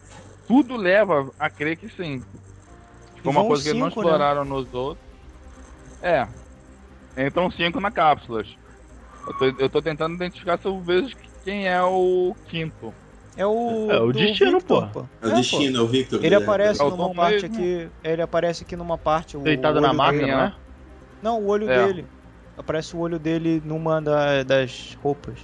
[0.45, 2.25] tudo leva a crer que sim.
[3.33, 4.07] Foi uma coisa que eles não cinco, né?
[4.07, 5.05] exploraram nos outros.
[6.03, 6.27] É.
[7.17, 8.49] Entram cinco na cápsulas.
[9.27, 12.95] Eu tô, eu tô tentando identificar se eu vejo quem é o quinto.
[13.37, 13.91] É o.
[13.91, 15.05] É o do destino, Victor, pô.
[15.23, 16.25] É o destino, é o Victor.
[16.25, 17.57] Ele é, aparece É o numa parte mesmo.
[17.57, 17.89] aqui.
[18.05, 19.37] Ele aparece aqui numa parte.
[19.37, 20.55] o Deitado na máquina, dele- não é?
[21.23, 21.87] Não, o olho É.
[21.87, 22.07] dele.
[22.57, 25.39] Aparece o olho dele numa da- das roupas.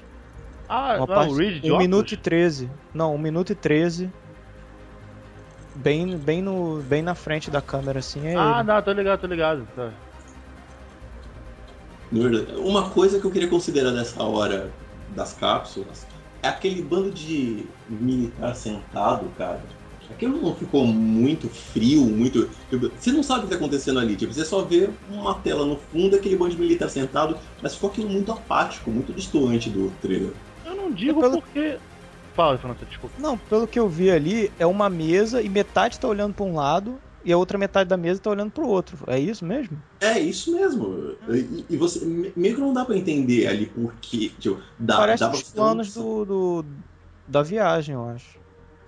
[0.69, 1.79] Ah, Uma não, parte, o Reed de 1 óculos?
[1.79, 2.71] minuto e 13.
[2.95, 4.11] Não, 1 minuto e 13.
[5.77, 8.69] Bem, bem, no, bem na frente da câmera, assim, é Ah, ele.
[8.69, 9.67] não, tô ligado, tô ligado.
[9.75, 9.91] Tá.
[12.59, 14.71] Uma coisa que eu queria considerar nessa hora
[15.09, 16.07] das cápsulas
[16.43, 19.63] é aquele bando de militar sentado, cara.
[20.11, 22.51] Aquilo não ficou muito frio, muito.
[22.97, 25.77] Você não sabe o que tá acontecendo ali, tipo, você só vê uma tela no
[25.79, 30.33] fundo, aquele bando de militar sentado, mas ficou aquilo muito apático, muito distante do trailer.
[30.67, 31.79] Eu não digo É pelo- porque.
[32.35, 33.21] Fala, Fernanda, desculpa.
[33.21, 36.55] Não, pelo que eu vi ali, é uma mesa e metade tá olhando pra um
[36.55, 38.97] lado e a outra metade da mesa tá olhando pro outro.
[39.07, 39.79] É isso mesmo?
[40.01, 41.15] É isso mesmo.
[41.31, 44.31] E, e você me- meio que não dá pra entender ali por quê.
[44.41, 46.65] Tipo, dá, Parece dá os planos do, do-
[47.29, 48.43] da viagem, eu acho.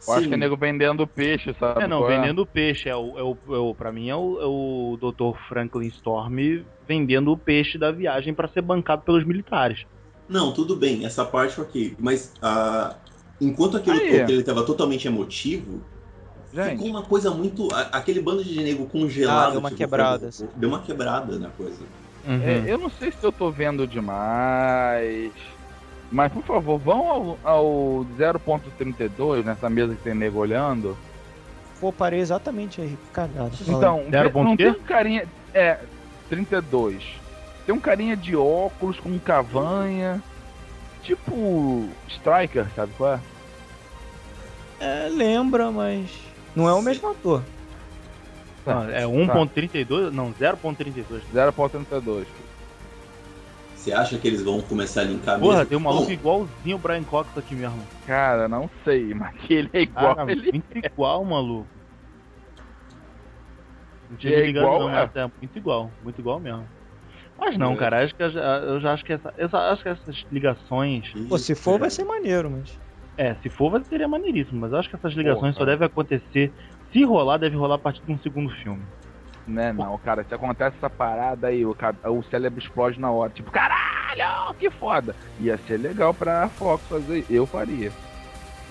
[0.06, 1.82] Eu acho que é nego vendendo peixe, sabe?
[1.82, 2.88] É, não, qual vendendo peixe.
[2.88, 5.34] É o, é o, é o, pra mim é o, é o Dr.
[5.48, 6.34] Franklin Storm
[6.86, 9.84] vendendo o peixe da viagem pra ser bancado pelos militares.
[10.28, 11.96] Não, tudo bem, essa parte ok.
[11.98, 12.94] Mas ah,
[13.40, 15.80] enquanto todo ele estava totalmente emotivo,
[16.50, 17.68] ficou Gente, uma coisa muito.
[17.92, 19.48] aquele bando de nego congelado.
[19.48, 21.84] Ah, deu uma tipo, quebrada, foi- Deu uma quebrada na coisa.
[22.26, 25.32] é, eu não sei se eu tô vendo demais.
[26.12, 30.96] Mas, por favor, vão ao, ao 0.32, nessa mesa que tem nego olhando.
[31.80, 33.50] Pô, parei exatamente aí, cagado.
[33.66, 34.64] Então, Zero vê- ponto não quê?
[34.64, 35.28] tem um carinha.
[35.52, 35.78] É,
[36.28, 37.02] 32.
[37.66, 40.22] Tem um carinha de óculos com cavanha.
[41.04, 41.88] Tipo.
[42.08, 43.20] Striker, sabe qual é?
[44.80, 46.10] É, lembra, mas.
[46.54, 47.42] Não é o mesmo ator.
[48.66, 50.10] Não, é 1.32?
[50.10, 51.04] Não, 0.32.
[51.32, 52.26] 0.32.
[53.76, 55.68] Você acha que eles vão começar a linkar Porra, mesmo?
[55.68, 57.86] tem um maluco Bom, igualzinho o Brian Cox aqui mesmo.
[58.06, 60.16] Cara, não sei, mas que ele é igual.
[60.16, 60.52] Cara, ele...
[60.52, 61.66] muito igual, maluco.
[64.08, 64.92] Não tinha é ligado igual, não, é?
[64.92, 66.66] mas é muito igual, muito igual mesmo.
[67.38, 67.76] Mas não, É.
[67.76, 71.12] cara, acho que eu já, eu já acho que essa, essa- acho que essas ligações,
[71.28, 72.78] Pô, se for, vai ser maneiro, mas.
[73.16, 75.64] é, se for, vai seria maneiríssimo, mas eu acho que essas ligações Porra.
[75.66, 76.52] só devem acontecer,
[76.92, 78.84] se rolar, deve rolar a partir de um segundo filme.
[79.46, 81.76] Né, não, cara, se acontece essa parada aí, o,
[82.08, 83.30] o cérebro explode na hora.
[83.30, 85.14] Tipo, caralho, que foda.
[85.38, 87.92] Ia ser legal pra Fox fazer, eu faria.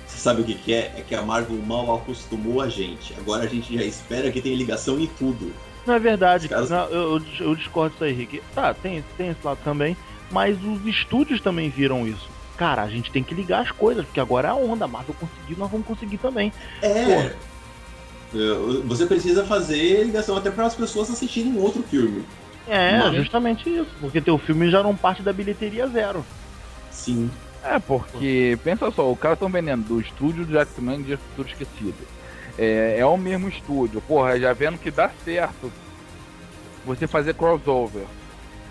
[0.08, 0.92] Você sabe o que, que é?
[0.98, 3.14] É que a Marvel mal acostumou a gente.
[3.20, 5.54] Agora a gente já espera que tenha ligação em tudo.
[5.86, 8.42] Não é verdade, não, eu, eu, discordo disso aí, Rick.
[8.56, 9.98] Tá, tem, tem esse lado também,
[10.32, 12.30] mas os estúdios também viram isso.
[12.58, 15.16] Cara, a gente tem que ligar as coisas, porque agora é a onda, a Marvel
[15.20, 16.54] conseguiu, nós vamos conseguir também.
[16.82, 17.34] É.
[18.36, 22.24] É, Você precisa fazer ligação até para as pessoas assistirem outro filme.
[22.68, 26.26] É, Mas- justamente isso, porque teu filme já não parte da bilheteria zero.
[26.90, 27.30] Sim.
[27.64, 31.96] É, porque, pensa só, o cara tão vendendo do estúdio do Jackman de Futuro Esquecido.
[32.58, 35.72] É, é o mesmo estúdio, porra, já vendo que dá certo
[36.86, 38.04] você fazer crossover.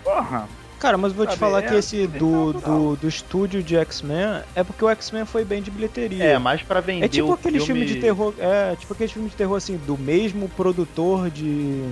[0.03, 0.47] Porra,
[0.83, 2.77] Cara, mas vou te falar é que esse do, natural.
[2.77, 6.21] do, do estúdio de X-Men é porque o X-Men foi bem de bilheteria.
[6.21, 7.85] É, mais pra vender É tipo o aquele filme...
[7.85, 8.33] filme de terror.
[8.37, 11.85] É, tipo aquele filme de terror assim, do mesmo produtor de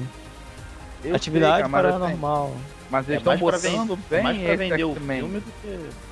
[1.06, 2.51] eu Atividade sei, cara, mas, assim, Paranormal.
[2.89, 6.11] mas É eles mais estão botando bem mais pra vender o filme do que...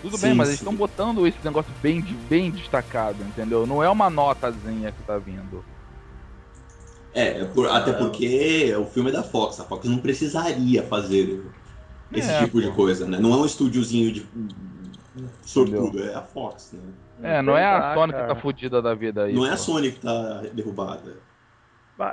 [0.00, 0.60] Tudo Sim, bem, mas eles sim.
[0.60, 3.66] estão botando esse negócio bem, bem destacado, entendeu?
[3.66, 5.66] Não é uma notazinha que tá vindo.
[7.12, 9.58] É, é por- até porque o filme é da Fox.
[9.60, 11.42] A Fox não precisaria fazer
[12.12, 12.74] esse É, tipo de pô.
[12.74, 13.18] coisa, né?
[13.18, 14.22] Não é um estúdiozinho de
[15.42, 16.92] sortudo, é a Fox, né?
[17.22, 19.34] É, não é a Sony que tá fudida da vida aí.
[19.34, 19.56] Não é a pô.
[19.56, 21.22] Sony que tá derrubada.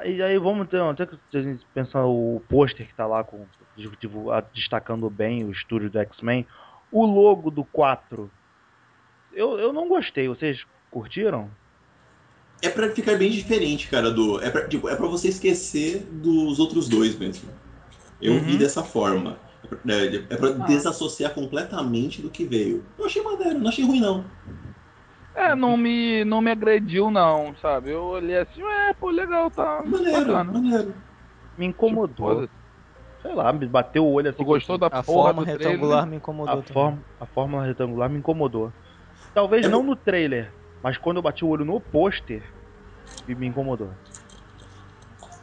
[0.06, 3.50] E aí vamos ter, até que a gente pensar o pôster que tá lá com
[4.54, 6.46] destacando bem o estúdio do X-Men.
[6.92, 8.30] O logo do 4.
[9.32, 11.50] Eu, eu não gostei, vocês curtiram?
[12.62, 14.42] É pra ficar bem diferente, cara, do.
[14.42, 17.50] É pra, tipo, é pra você esquecer dos outros dois mesmo.
[18.20, 18.40] Eu Uhum.
[18.40, 19.38] vi dessa forma.
[19.64, 20.66] É pra, é, é pra Ah.
[20.68, 22.84] desassociar completamente do que veio.
[22.98, 24.24] Eu achei maneiro, não achei ruim, não.
[25.36, 27.92] É, não me, não me agrediu não, sabe?
[27.92, 30.52] Eu olhei assim, é, pô, legal, tá Maneiro, bacana.
[30.52, 30.94] maneiro.
[31.58, 32.48] Me incomodou.
[33.18, 34.38] Tipo, Sei lá, me bateu o olho assim.
[34.38, 35.70] Tu gostou da A porra forma do trailer?
[35.72, 36.60] retangular me incomodou.
[36.60, 36.74] A, também.
[36.74, 38.74] forma, a fórmula retangular me incomodou.
[39.34, 42.44] Talvez não no trailer, mas quando eu bati o olho no pôster,
[43.28, 43.94] me incomodou.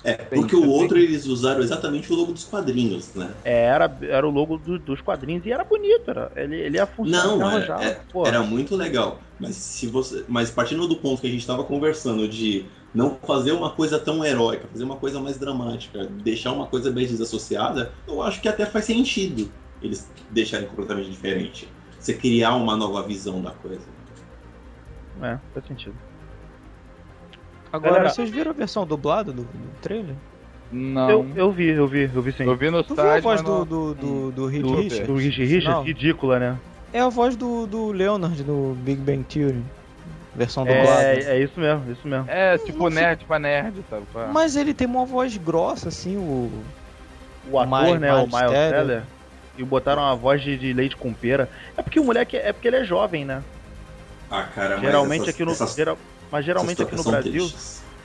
[0.05, 3.35] É, porque o outro eles usaram exatamente o logo dos quadrinhos, né?
[3.43, 6.87] É, Era, era o logo do- dos quadrinhos e era bonito, era, ele, ele ia
[6.87, 7.37] funcionar.
[7.37, 8.27] Não, era, já, é- pô.
[8.27, 9.23] era muito legal.
[9.39, 10.25] Mas se você.
[10.29, 14.25] Mas partindo do ponto que a gente estava conversando de não fazer uma coisa tão
[14.25, 18.65] heróica, fazer uma coisa mais dramática, deixar uma coisa bem desassociada, eu acho que até
[18.65, 21.75] faz sentido eles deixarem completamente diferente.
[21.99, 23.93] Você criar uma nova visão da coisa.
[25.23, 26.01] É, faz sentido.
[27.75, 30.15] Agora, Galera- vocês viram a versão dublada do, do trailer?
[30.71, 31.11] Não.
[31.11, 32.45] Eu, eu vi, eu vi, eu vi sim.
[32.45, 35.07] Eu vi no Tu viu a site, voz do, do, do, do Reed do, Richards?
[35.07, 36.59] do Rich Richards, ridícula, né?
[36.93, 39.65] É a voz do, do Leonard no Big Bang Theory.
[40.37, 41.03] Versão dublada.
[41.03, 42.25] É, é isso mesmo, isso mesmo.
[42.29, 44.05] É, tipo Não nerd pra nerd, sabe?
[44.13, 44.29] qual é?
[44.33, 46.51] Mas ele tem uma voz grossa, assim, o.
[47.51, 48.71] O ator, né, o Miles Teller.
[48.73, 49.03] Teller,
[49.59, 51.49] e botaram a voz de, de leite com pera.
[51.77, 53.43] É porque o moleque, é porque ele é jovem, né?
[54.31, 55.99] Ah, cara, geralmente essas, aqui no, essas, geral-
[56.35, 57.55] mas geralmente aqui no Brasil,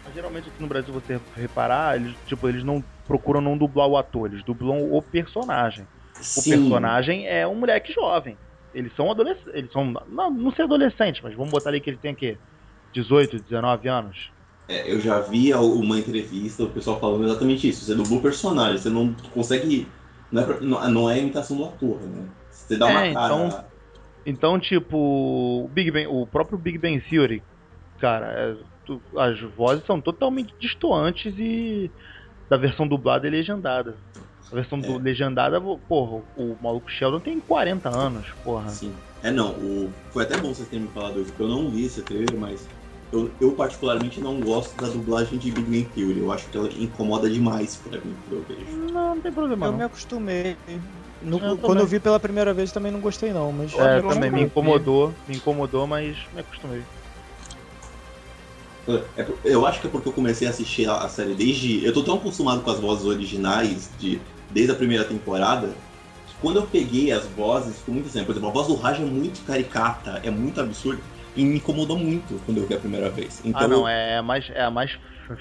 [0.03, 3.97] mas geralmente aqui no Brasil você reparar, eles tipo, eles não procuram não dublar o
[3.97, 5.89] ator, eles dublam o personagem.
[6.35, 8.39] O Sim, personagem é um moleque jovem.
[8.73, 11.97] Eles são adolescentes, eles são não, não sei adolescentes, mas vamos botar ali que ele
[11.97, 12.39] tem aqui
[12.93, 14.17] 18, 19 anos.
[14.67, 17.85] é, eu já vi uma entrevista, o pessoal falando exatamente isso.
[17.85, 19.87] Você dubla o personagem, você não consegue.
[20.31, 22.27] Não é, não, é a imitação do ator, né?
[22.51, 23.33] Você dá É, uma cara.
[23.33, 23.69] então-
[24.25, 27.43] Então, tipo, o Big Bang, o próprio Big Bang Theory,
[27.99, 28.31] cara.
[28.31, 31.91] É, tu- as vozes são totalmente distantes e
[32.49, 33.99] da versão dublada e legendada.
[34.51, 35.01] A versão do- É.
[35.03, 38.69] legendada, porra, o maluco Sheldon tem 40 anos, porra.
[38.69, 38.95] Sim.
[39.21, 39.93] É não, o...
[40.11, 42.67] foi até bom vocês terem me falado isso, porque eu não vi esse trailer, mas
[43.11, 46.19] eu, eu particularmente não gosto da dublagem de Big Bang Theory.
[46.19, 48.71] Eu acho que ela incomoda demais pra mim, eu vejo.
[48.91, 49.77] Não, não tem problema Eu não.
[49.77, 50.57] me acostumei.
[51.21, 51.83] No- Eu quando também.
[51.83, 55.15] eu vi pela primeira vez também não gostei não, mas É, eu também me incomodou,
[55.27, 56.85] me incomodou, mas me acostumei.
[59.15, 61.83] É por- eu acho que é porque eu comecei a assistir a a série desde.
[61.83, 65.67] Eu tô tão acostumado com as vozes originais de, desde a primeira temporada.
[66.27, 68.23] que Quando eu peguei as vozes, ficou muito assim.
[68.23, 71.01] Por exemplo, a voz do Raj é muito caricata, é muito absurda.
[71.35, 73.39] E me incomodou muito quando eu vi a primeira vez.
[73.45, 74.91] Então ah, não, é a mais, é a mais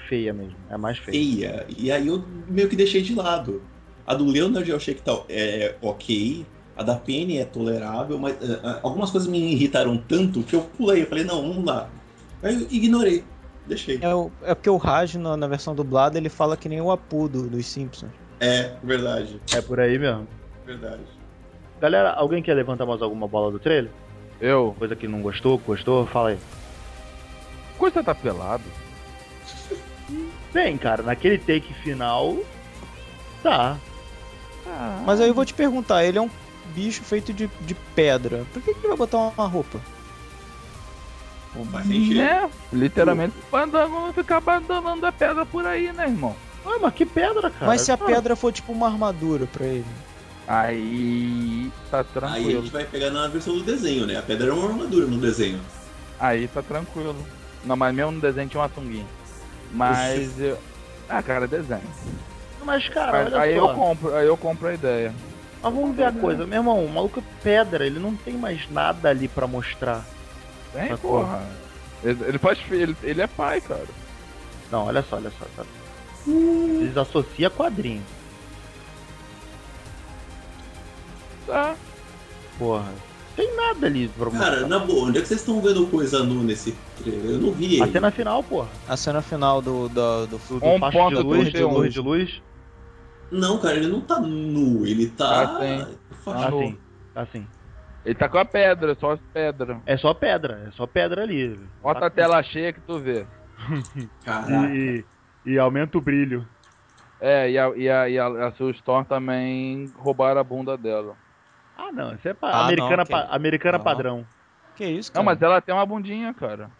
[0.07, 0.55] feia mesmo.
[0.69, 1.19] É a mais feia.
[1.19, 1.65] feia.
[1.77, 3.61] E aí eu meio que deixei de lado.
[4.05, 6.45] A do Leonard eu achei que tá, é ok.
[6.75, 11.01] A da Penny é tolerável, mas eh, algumas coisas me irritaram tanto que eu pulei.
[11.03, 11.89] Eu falei, não, vamos lá.
[12.41, 13.23] Aí eu ignorei.
[13.69, 13.99] Deixei.
[14.01, 16.91] é, o- é porque o Raj na, na versão dublada ele fala que nem o
[16.91, 18.11] Apu do- dos Simpsons.
[18.41, 19.39] É, verdade.
[19.53, 20.27] É por aí mesmo.
[20.65, 21.01] Verdade.
[21.79, 23.91] Galera, alguém quer levantar mais alguma bola do trailer?
[24.41, 24.75] Eu.
[24.77, 26.05] Coisa que não gostou, gostou?
[26.07, 26.37] Fala aí.
[27.77, 28.63] Coisa tá pelado.
[30.53, 32.37] Bem, cara, naquele take final.
[33.43, 33.77] Tá.
[35.05, 36.29] Mas aí eu vou te perguntar, ele é um
[36.75, 38.45] bicho feito de, de pedra.
[38.53, 39.79] Por que, que ele vai botar uma roupa?
[41.55, 42.17] Não faz sentido.
[42.17, 42.49] Né?
[42.71, 46.35] Literalmente, Fandango ficar abandonando a pedra por aí, né, irmão?
[46.65, 47.65] Ah, mas que pedra, cara.
[47.65, 49.85] Mas se a Ah, pedra for tipo uma armadura pra ele.
[50.47, 52.61] Aí tá Aí a tranquilo.
[52.63, 54.17] gente vai pegar na versão do desenho, né?
[54.17, 55.59] A pedra era uma armadura no desenho.
[56.19, 57.15] Aí tá tranquilo.
[57.63, 59.05] Não, mas mesmo no desenho tinha uma sunguinha.
[59.71, 60.57] Mas eu...
[61.07, 61.81] Ah, cara, desenho.
[62.65, 63.69] Mas, cara, Mas olha aí só.
[63.71, 65.13] eu compro, aí eu compro a ideia.
[65.61, 66.45] Mas vamos ver a coisa.
[66.45, 70.05] Meu irmão, o maluco é pedra, ele não tem mais nada ali pra mostrar.
[70.73, 71.47] Tem, Mas, porra.
[72.03, 73.87] Ele, ele fi- ele, ele é pai, cara.
[74.71, 75.45] Não, olha só, olha só.
[75.55, 75.65] Tá?
[76.27, 78.03] Eles associam quadrinho.
[81.47, 81.75] Tá.
[82.57, 82.93] Porra.
[83.35, 84.45] Tem nada ali pra mostrar.
[84.45, 87.31] Cara, na boa, onde é que vocês estão vendo coisa nu nesse trailer?
[87.31, 88.67] Eu não vi A cena final, porra.
[88.87, 89.87] A cena final do.
[89.89, 90.37] do, do...
[90.37, 92.41] Do, do Um facho ponto de luz, de luz, de luz.
[93.31, 95.43] Não, cara, ele não tá nu, ele tá.
[95.43, 95.95] Ah, sim.
[96.23, 96.47] Fa- Ah.
[96.47, 96.77] Assim,
[97.15, 97.47] assim.
[98.09, 99.77] Ele tá com a pedra, só as pedras.
[99.85, 101.55] É só pedra, é só pedra ali.
[101.79, 103.23] Bota Tá- a tela cheia que tu vê.
[104.25, 104.73] Caraca.
[104.73, 105.05] E,
[105.45, 106.47] e aumenta o brilho.
[107.19, 111.15] É, e a, e a, e a, a Sue Storm também roubaram a bunda dela.
[111.77, 113.83] Ah, não, isso é pa- Ah, americana, não, que- pa- americana não.
[113.85, 114.25] padrão.
[114.75, 115.23] Que isso, cara?
[115.23, 116.71] Não, mas ela tem uma bundinha, cara.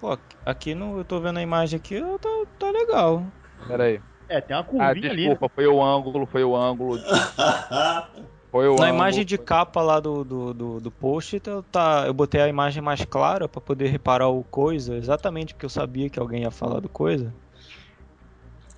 [0.00, 2.28] Pô, aqui no, eu tô vendo a imagem aqui, tá,
[2.60, 3.24] tá legal.
[3.66, 4.00] Pera aí.
[4.28, 5.06] É, tem uma Ah, curvinha ali.
[5.06, 5.14] né?
[5.30, 6.96] desculpa, foi o ângulo, foi o ângulo.
[8.56, 8.94] Foi o Na ângulo.
[8.96, 12.82] imagem de capa lá do, do, do, do post, tá, tá- eu botei a imagem
[12.82, 16.80] mais clara pra poder reparar o coisa, exatamente porque eu sabia que alguém ia falar
[16.80, 17.34] do coisa.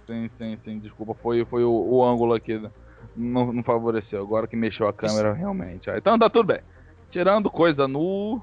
[0.05, 2.61] Sim, sim, sim, desculpa, foi, foi o, o ângulo aqui.
[3.15, 4.21] Não, não favoreceu.
[4.21, 5.89] Agora que mexeu a câmera, realmente.
[5.89, 6.61] Ah, Então tá tudo bem.
[7.13, 8.43] Tirando coisa nu.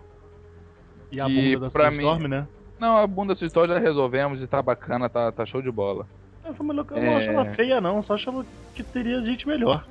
[1.11, 2.47] E a E bunda da pra mim- Storm, né?
[2.79, 6.07] Não, a bunda sua história já resolvemos e tá bacana, tá, tá show de bola.
[6.45, 7.05] Eu eu É.
[7.05, 8.01] não acho ela feia, não.
[8.03, 9.85] Só achava que teria gente melhor.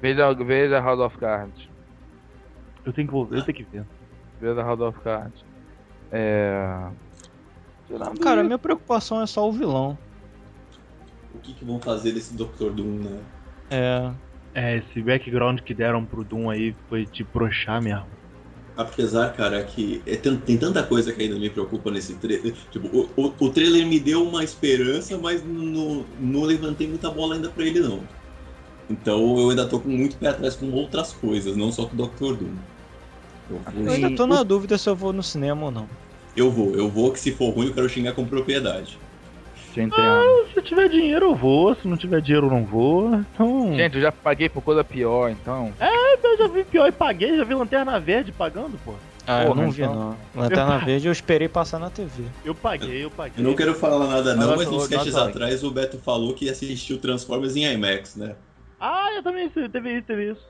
[0.00, 1.68] Veja, veja House of Cards.
[2.84, 3.84] Eu tenho que, eu tenho que ver.
[4.40, 5.44] Veja House of Cards.
[6.10, 6.90] É.
[8.20, 9.98] Cara, isso- minha preocupação é só o vilão.
[11.34, 12.70] o que, que vão fazer desse Dr.
[12.74, 13.20] Doom, né?
[13.70, 14.10] É.
[14.52, 18.08] É, esse background que deram pro Doom aí foi de broxar mesmo.
[18.76, 22.52] Apesar, cara, que é tan- tem tanta coisa que ainda me preocupa nesse trailer.
[22.70, 27.34] Tipo, o, o, o trailer me deu uma esperança, mas não, não levantei muita bola
[27.36, 28.00] ainda pra ele, não.
[28.90, 32.06] Então eu ainda tô com muito pé atrás com outras coisas, não só com o
[32.06, 32.36] Dr.
[32.38, 32.54] Doom.
[33.48, 35.88] Eu vou, Eu ainda tô na dúvida se eu vou no cinema ou não.
[36.36, 38.98] eu vou, eu vou, que se for ruim eu quero xingar com propriedade.
[39.76, 40.46] Entendo.
[40.52, 43.14] Se tiver dinheiro eu vou, se não tiver dinheiro eu não vou.
[43.14, 43.72] Então.
[43.76, 45.72] Gente, eu já paguei por coisa pior, então.
[45.80, 48.94] eu já vi pior e paguei, já vi Lanterna Verde pagando, pô.
[49.26, 49.94] Ah, eu Porra, não vi então.
[49.94, 50.16] não.
[50.42, 52.24] Lanterna Verde eu esperei passar na TV.
[52.44, 53.34] Eu paguei, eu paguei.
[53.44, 56.34] Eu não quero falar nada não, Mas mas eu- uns sketches atrás o Beto falou
[56.34, 58.34] que assistiu Transformers em IMAX, né?
[58.80, 60.48] Ah, eu também teve isso, teve isso.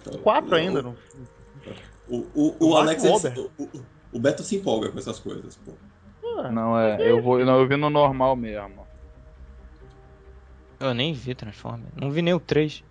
[0.00, 0.96] Então, Quatro o- ainda, não.
[2.08, 5.56] O, o, O o Alex, ele- o, o- o Beto se empolga com essas coisas,
[5.56, 5.74] pô.
[6.38, 6.96] Ah, Não, é.
[7.00, 7.38] Eu vou.
[7.44, 8.86] Não, eu vi no normal mesmo.
[10.80, 11.92] Eu nem vi Transformers.
[11.94, 12.82] Não vi nem o 3.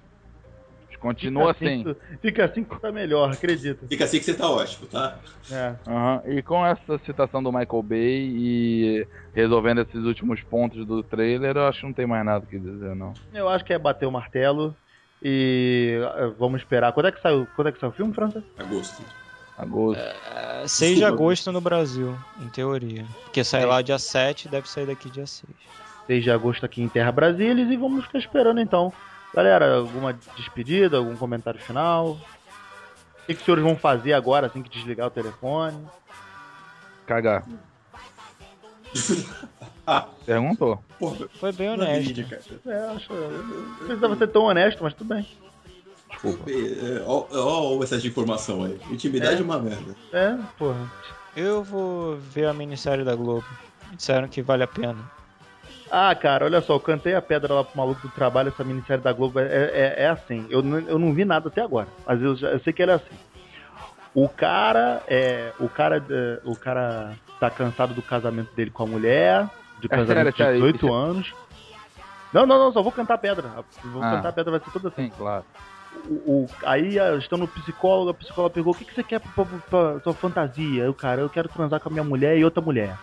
[1.00, 1.84] Continua fica assim.
[1.84, 3.88] que- Fica assim que tá melhor, acredita.
[3.88, 5.18] Fica assim que você tá ótimo, tá?
[5.50, 5.76] É.
[5.88, 11.56] Aham, E com essa citação do Michael Bay e resolvendo esses últimos pontos do trailer,
[11.58, 13.16] eu acho que não tem mais nada o que dizer, não.
[13.34, 14.76] Eu acho que é bater o martelo
[15.22, 16.92] e eh, vamos esperar.
[16.94, 18.44] Quando é que saiu, quando é que saiu o filme, França?
[18.58, 19.04] Agosto.
[19.58, 20.00] Agosto.
[20.02, 23.06] É, 6 de agosto no Brasil, em teoria.
[23.26, 25.50] Porque sai lá dia 7 deve sair daqui dia 6.
[26.08, 28.94] 6 de agosto aqui em Terra Brasília e vamos ficar esperando então.
[29.34, 32.12] Galera, alguma despedida, algum comentário final?
[32.14, 32.18] O
[33.28, 35.86] que, que os senhores vão fazer agora assim que desligar o telefone?
[37.06, 37.46] Cagar.
[40.26, 40.84] Perguntou.
[41.00, 42.08] Porra, Foi bem honesto.
[42.08, 42.42] mídia, cara.
[42.66, 43.14] É, acho.
[43.14, 45.28] Não precisava ser tão honesto, mas tudo bem.
[46.10, 46.50] Desculpa.
[46.50, 48.80] É, Ó, ó o excesso de informação aí.
[48.92, 49.44] Intimidade é, É.
[49.44, 49.96] uma merda.
[50.12, 50.92] É, porra.
[51.36, 53.46] Eu vou ver a minissérie da Globo.
[53.94, 55.00] Disseram que vale a pena.
[55.92, 59.04] Ah, cara, olha só, eu cantei a pedra lá pro maluco do trabalho, essa minissérie
[59.04, 60.46] da Globo é, é, é assim.
[60.50, 62.96] Eu, não- eu não vi nada até agora, mas eu, eu sei que ela é
[62.96, 63.16] assim.
[64.14, 65.52] O cara é.
[65.60, 66.04] O cara.
[66.10, 69.48] é, O cara tá cansado do casamento dele com a mulher,
[69.80, 71.34] de É casamento de 18 isso- anos.
[72.34, 73.50] Não, não, não, só vou cantar a pedra.
[73.86, 74.12] Vou Ah.
[74.12, 75.06] cantar a pedra, vai ser toda assim.
[75.06, 75.44] Sim, claro.
[76.08, 76.14] O,
[76.44, 79.32] o- aí ah, estão no psicólogo, a psicóloga perguntou: o que, que você quer pra,
[79.46, 80.84] pra, pra sua fantasia?
[80.84, 82.96] Eu, cara, eu quero transar com a minha mulher e outra mulher.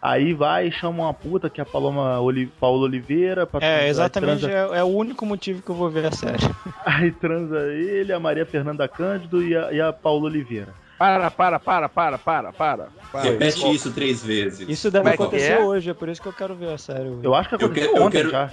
[0.00, 3.44] Aí vai e chama uma puta, que é a Paloma Oli, Paula Oliveira.
[3.46, 4.40] Pra É, exatamente.
[4.46, 6.38] Transa, É, é o único motivo que eu vou ver a série.
[6.86, 10.72] aí transa ele, a Maria Fernanda Cândido e a, e a Paula Oliveira.
[10.98, 12.88] Para, para, para, para, para, para.
[13.12, 13.22] para.
[13.22, 14.68] Repete isso três vezes.
[14.68, 15.58] Isso deve Como acontecer é?
[15.64, 17.24] hoje, é por isso que eu quero ver a série hoje.
[17.24, 18.50] Eu acho que Eu aconteceu quero- eu ontem quero- já.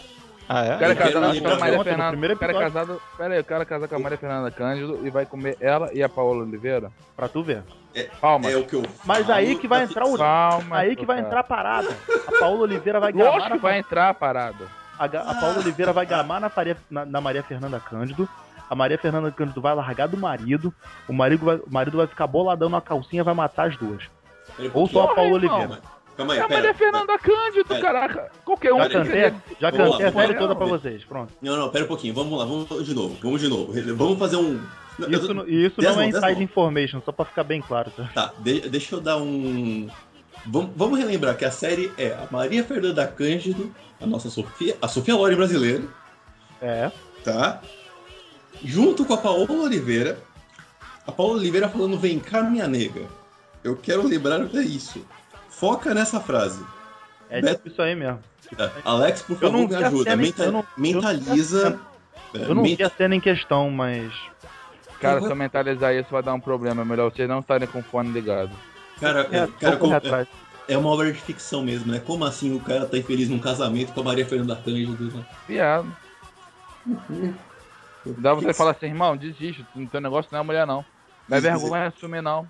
[0.47, 0.77] Ah, O é?
[0.77, 2.33] cara é Eu quero casado com a Maria Fernanda.
[2.33, 3.01] O cara é casado.
[3.17, 5.89] Pera aí, o cara é casado com a Maria Fernanda Cândido e vai comer ela
[5.93, 6.91] e a Paola Oliveira?
[7.15, 7.63] Pra tu ver.
[8.19, 8.49] Palma.
[8.51, 10.17] É o que eu Mas aí que vai entrar o.
[10.17, 10.77] Calma.
[10.77, 11.89] Aí que vai entrar a parada.
[12.27, 14.65] A Paula Oliveira vai gamar Lógico que vai entrar a parada.
[14.99, 18.27] A, a Paula Oliveira vai gamar na, Faria- na- na Maria Fernanda Cândido.
[18.69, 20.73] A Maria Fernanda Cândido vai largar do marido.
[21.07, 24.03] O marido vai, o marido vai ficar boladão na calcinha vai matar as duas.
[24.73, 25.31] Ou só a irmão.
[25.33, 25.81] Oliveira.
[26.17, 26.59] Calma aí, É a pera.
[26.61, 27.81] Maria Fernanda Cândido, pera.
[27.81, 28.31] caraca.
[28.45, 31.03] Qualquer um Já que cantei, já cantei a série toda pra vocês.
[31.03, 31.33] Pronto.
[31.41, 32.13] Não, não, pera um pouquinho.
[32.13, 33.17] Vamos lá, vamos de novo.
[33.21, 33.73] Vamos de novo.
[33.95, 34.61] Vamos fazer um.
[35.09, 37.91] Isso, não- e isso não é inside information, só pra ficar bem claro.
[37.91, 38.09] Tá?
[38.13, 39.89] Tá, de- deixa eu dar um.
[40.45, 44.87] Vamos, vamos relembrar que a série é a Maria Fernanda Cândido, a nossa Sofia, a
[44.87, 45.83] Sofia Lore brasileira,
[46.61, 46.91] É.
[47.25, 47.61] tá?
[48.63, 50.17] Junto com a Paola Oliveira.
[51.05, 53.01] A Paola Oliveira falando: Vem cá, minha nega.
[53.63, 55.05] Eu quero lembrar é isso.
[55.57, 56.63] Foca nessa frase.
[57.29, 58.19] É Beto- tipo isso aí mesmo.
[58.57, 60.15] É, Alex, por não favor, me ajuda.
[60.15, 61.79] Menta- não- não mentaliza.
[62.33, 64.13] é, Eu não vi a cena em questão, mas.
[64.99, 66.81] Cara, se eu mentalizar isso vai dar um problema.
[66.81, 68.51] É melhor vocês não estarem com o fone ligado.
[68.99, 70.27] Cara, É, é, cara, como- atrás.
[70.67, 71.99] é uma obra de ficção mesmo, né?
[71.99, 75.11] Como assim o cara tá infeliz num casamento com a Maria Fernanda Cândido?
[75.17, 75.25] Né?
[75.47, 75.87] Piada.
[78.05, 79.65] Dá você falar assim, irmão, desiste.
[79.75, 80.85] O teu negócio não é mulher, não.
[81.27, 82.47] Não é vergonha assumir, não.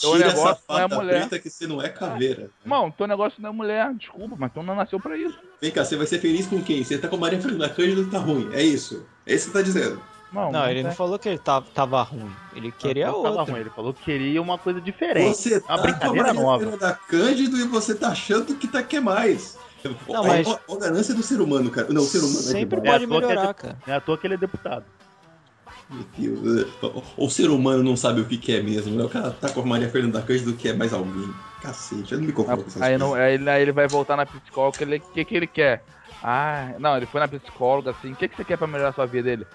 [0.00, 1.20] Teu Tira negócio essa não é mulher.
[1.28, 2.50] preta que você não é caveira.
[2.64, 3.94] Irmão, teu negócio não é mulher.
[3.94, 5.38] Desculpa, mas tu não nasceu pra isso.
[5.60, 6.82] Vem cá, você vai ser feliz com quem?
[6.82, 8.48] Você tá com a Maria Fernanda Cândido tá ruim.
[8.52, 9.06] É isso.
[9.26, 10.02] É isso que você tá dizendo.
[10.28, 10.82] Irmão, Não, ele é.
[10.84, 12.30] não falou que ele tava, tava ruim.
[12.56, 13.52] Ele queria Não tava outra.
[13.52, 15.36] ruim, Ele falou que queria uma coisa diferente.
[15.36, 16.58] Você tá com a brincadeira Maria nova.
[16.64, 19.58] Fernanda Cândido e você tá achando que tá quer mais.
[20.08, 21.88] Não, Ó, mas- ó a ganância do ser humano, cara.
[21.92, 23.78] Não, o ser humano Sempre é É, pode é melhorar, de- cara.
[23.86, 24.84] Não é à toa que ele é deputado.
[25.92, 26.66] Meu Deus.
[27.16, 28.96] O ser humano não sabe o que quer mesmo.
[28.96, 29.04] né?
[29.04, 31.32] O cara tá com a Maria Fernanda Cândido que é mais alguém.
[31.60, 34.16] Cacete, eu não me conformo com essas Aí, não, aí, ele- aí ele vai voltar
[34.16, 34.74] na psicóloga.
[34.74, 35.84] O que, ele- que, que ele quer?
[36.22, 38.12] Ah, não, ele foi na psicóloga assim.
[38.12, 39.30] O que, que você quer pra melhorar a sua vida?
[39.30, 39.46] Ele.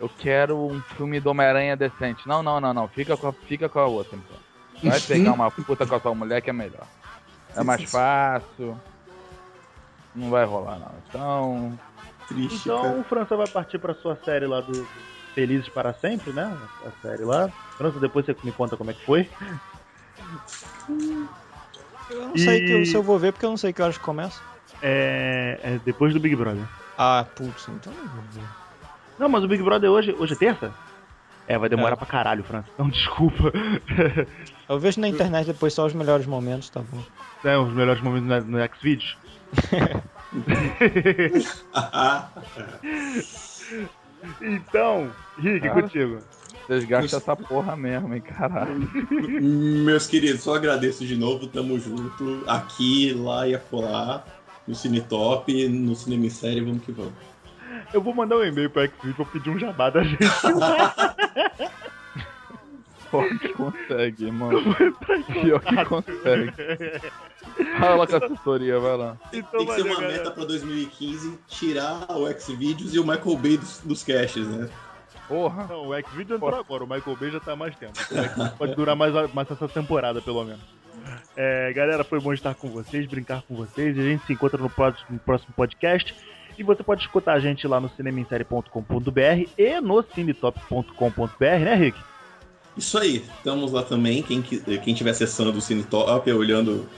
[0.00, 2.26] Eu quero um filme do Homem-Aranha decente.
[2.26, 2.88] Não, não, não, não.
[2.88, 4.90] Fica com a, fica com a outra, então.
[4.90, 6.86] Vai pegar uma puta com a sua mulher que é melhor.
[7.56, 8.80] É mais fácil.
[10.14, 10.92] Não vai rolar, não.
[11.08, 11.78] Então.
[12.28, 12.98] Triste, Então cara.
[12.98, 14.86] o França vai partir pra sua série lá do
[15.34, 16.56] Felizes para Sempre, né?
[16.84, 17.50] A série lá.
[17.76, 19.28] França, depois você me conta como é que foi.
[22.10, 23.98] Eu não sei E- que, se eu vou ver porque eu não sei que horas
[23.98, 24.42] começa.
[24.80, 26.66] É, é depois do Big Brother.
[26.98, 28.46] Ah, putz, então não vou ver.
[29.18, 30.74] Não, mas o Big Brother hoje, hoje é terça?
[31.46, 31.96] É, vai demorar É.
[31.96, 32.68] pra caralho, França.
[32.78, 33.52] Não, desculpa.
[34.68, 37.02] Eu vejo na internet depois só os melhores momentos, tá bom.
[37.44, 39.18] é, os melhores momentos no, no Xvideos.
[44.40, 45.82] Então, Rick, Cara.
[45.82, 46.18] contigo.
[46.68, 48.88] Desgasta essa porra mesmo, hein, caralho.
[49.40, 52.44] Meus queridos, só agradeço de novo, tamo junto.
[52.46, 54.24] Aqui, lá e acolá.
[54.66, 57.12] No Cine Top, no Cinema em Série, vamos que vamos.
[57.92, 60.18] Eu vou mandar um e-mail pro Xvideos pra pedir um jabá da gente.
[63.10, 64.62] Pode consegue, mano.
[65.42, 66.52] Pior que consegue.
[67.78, 69.16] Fala com a assessoria, vai lá.
[69.32, 70.12] Então, Tem que ser uma galera.
[70.12, 74.68] meta pra 2015, tirar o Xvideos e o Michael Bay dos, dos caches, né?
[75.28, 75.66] Porra.
[75.68, 77.92] Não, o Xvideo entrou agora, o Michael Bay já tá há mais tempo.
[78.58, 80.60] Pode durar mais, mais essa temporada, pelo menos.
[81.36, 83.98] É, galera, foi bom estar com vocês, brincar com vocês.
[83.98, 86.14] A gente se encontra no próximo, no próximo podcast.
[86.58, 91.98] E você pode escutar a gente lá no cinemissérie.com.br e no cinetop.com.br, né, Rick?
[92.76, 94.22] Isso aí, estamos lá também.
[94.22, 96.88] Quem, quem estiver acessando o Cinetop, olhando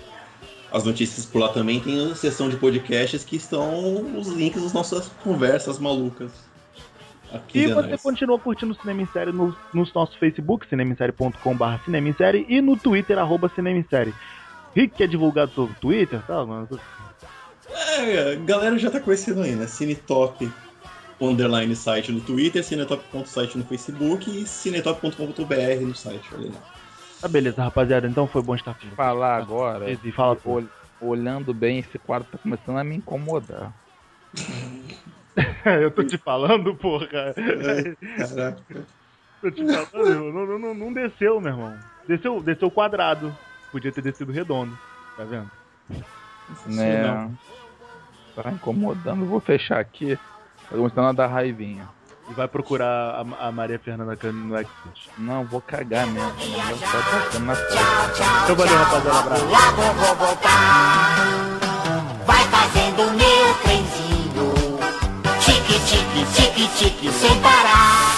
[0.74, 4.72] as notícias por lá também, tem a seção de podcasts que estão os links das
[4.72, 6.32] nossas conversas malucas.
[7.32, 8.02] Aqui e você nós.
[8.02, 12.76] continua curtindo o Cinema em Série no, no nosso Facebook, cinemissérie.com.br Cinema Série, e no
[12.76, 14.12] Twitter, arroba Cinema em Série.
[14.74, 16.68] Rick quer divulgar o Twitter, tá, mano?
[17.70, 19.68] É, galera já tá conhecendo aí, né?
[19.68, 20.50] Cinetop
[21.20, 26.83] underline site no Twitter, cinetop.site no Facebook e cinetop.com.br no site, olha lá.
[27.24, 28.86] Tá beleza, rapaziada, então foi bom estar aqui.
[28.90, 30.62] Falar agora, e fala ol,
[31.00, 33.72] olhando bem, esse quadro tá começando a me incomodar.
[35.82, 37.06] eu tô te falando, porra.
[37.06, 38.86] Caraca.
[39.40, 41.74] Tô te falando, não, não, não, não desceu, meu irmão.
[42.06, 43.34] Desceu, desceu quadrado.
[43.72, 44.76] Podia ter descido redondo,
[45.16, 45.50] tá vendo?
[46.66, 47.30] Né?
[48.34, 50.14] Tá incomodando, vou fechar aqui.
[50.68, 51.88] Tá começando a dar raivinha.
[52.28, 55.10] E vai procurar a, a Maria Fernanda no Xvideos.
[55.18, 56.32] Não, vou cagar mesmo.
[56.38, 57.54] Estar passando na
[58.44, 59.18] Então valeu, rapaziada.
[59.18, 59.46] Abraço.
[59.46, 61.16] vou voltar.
[62.26, 64.54] Vai fazendo meu trenzinho.
[65.40, 68.13] Tique, tique, tique, tique, sem parar.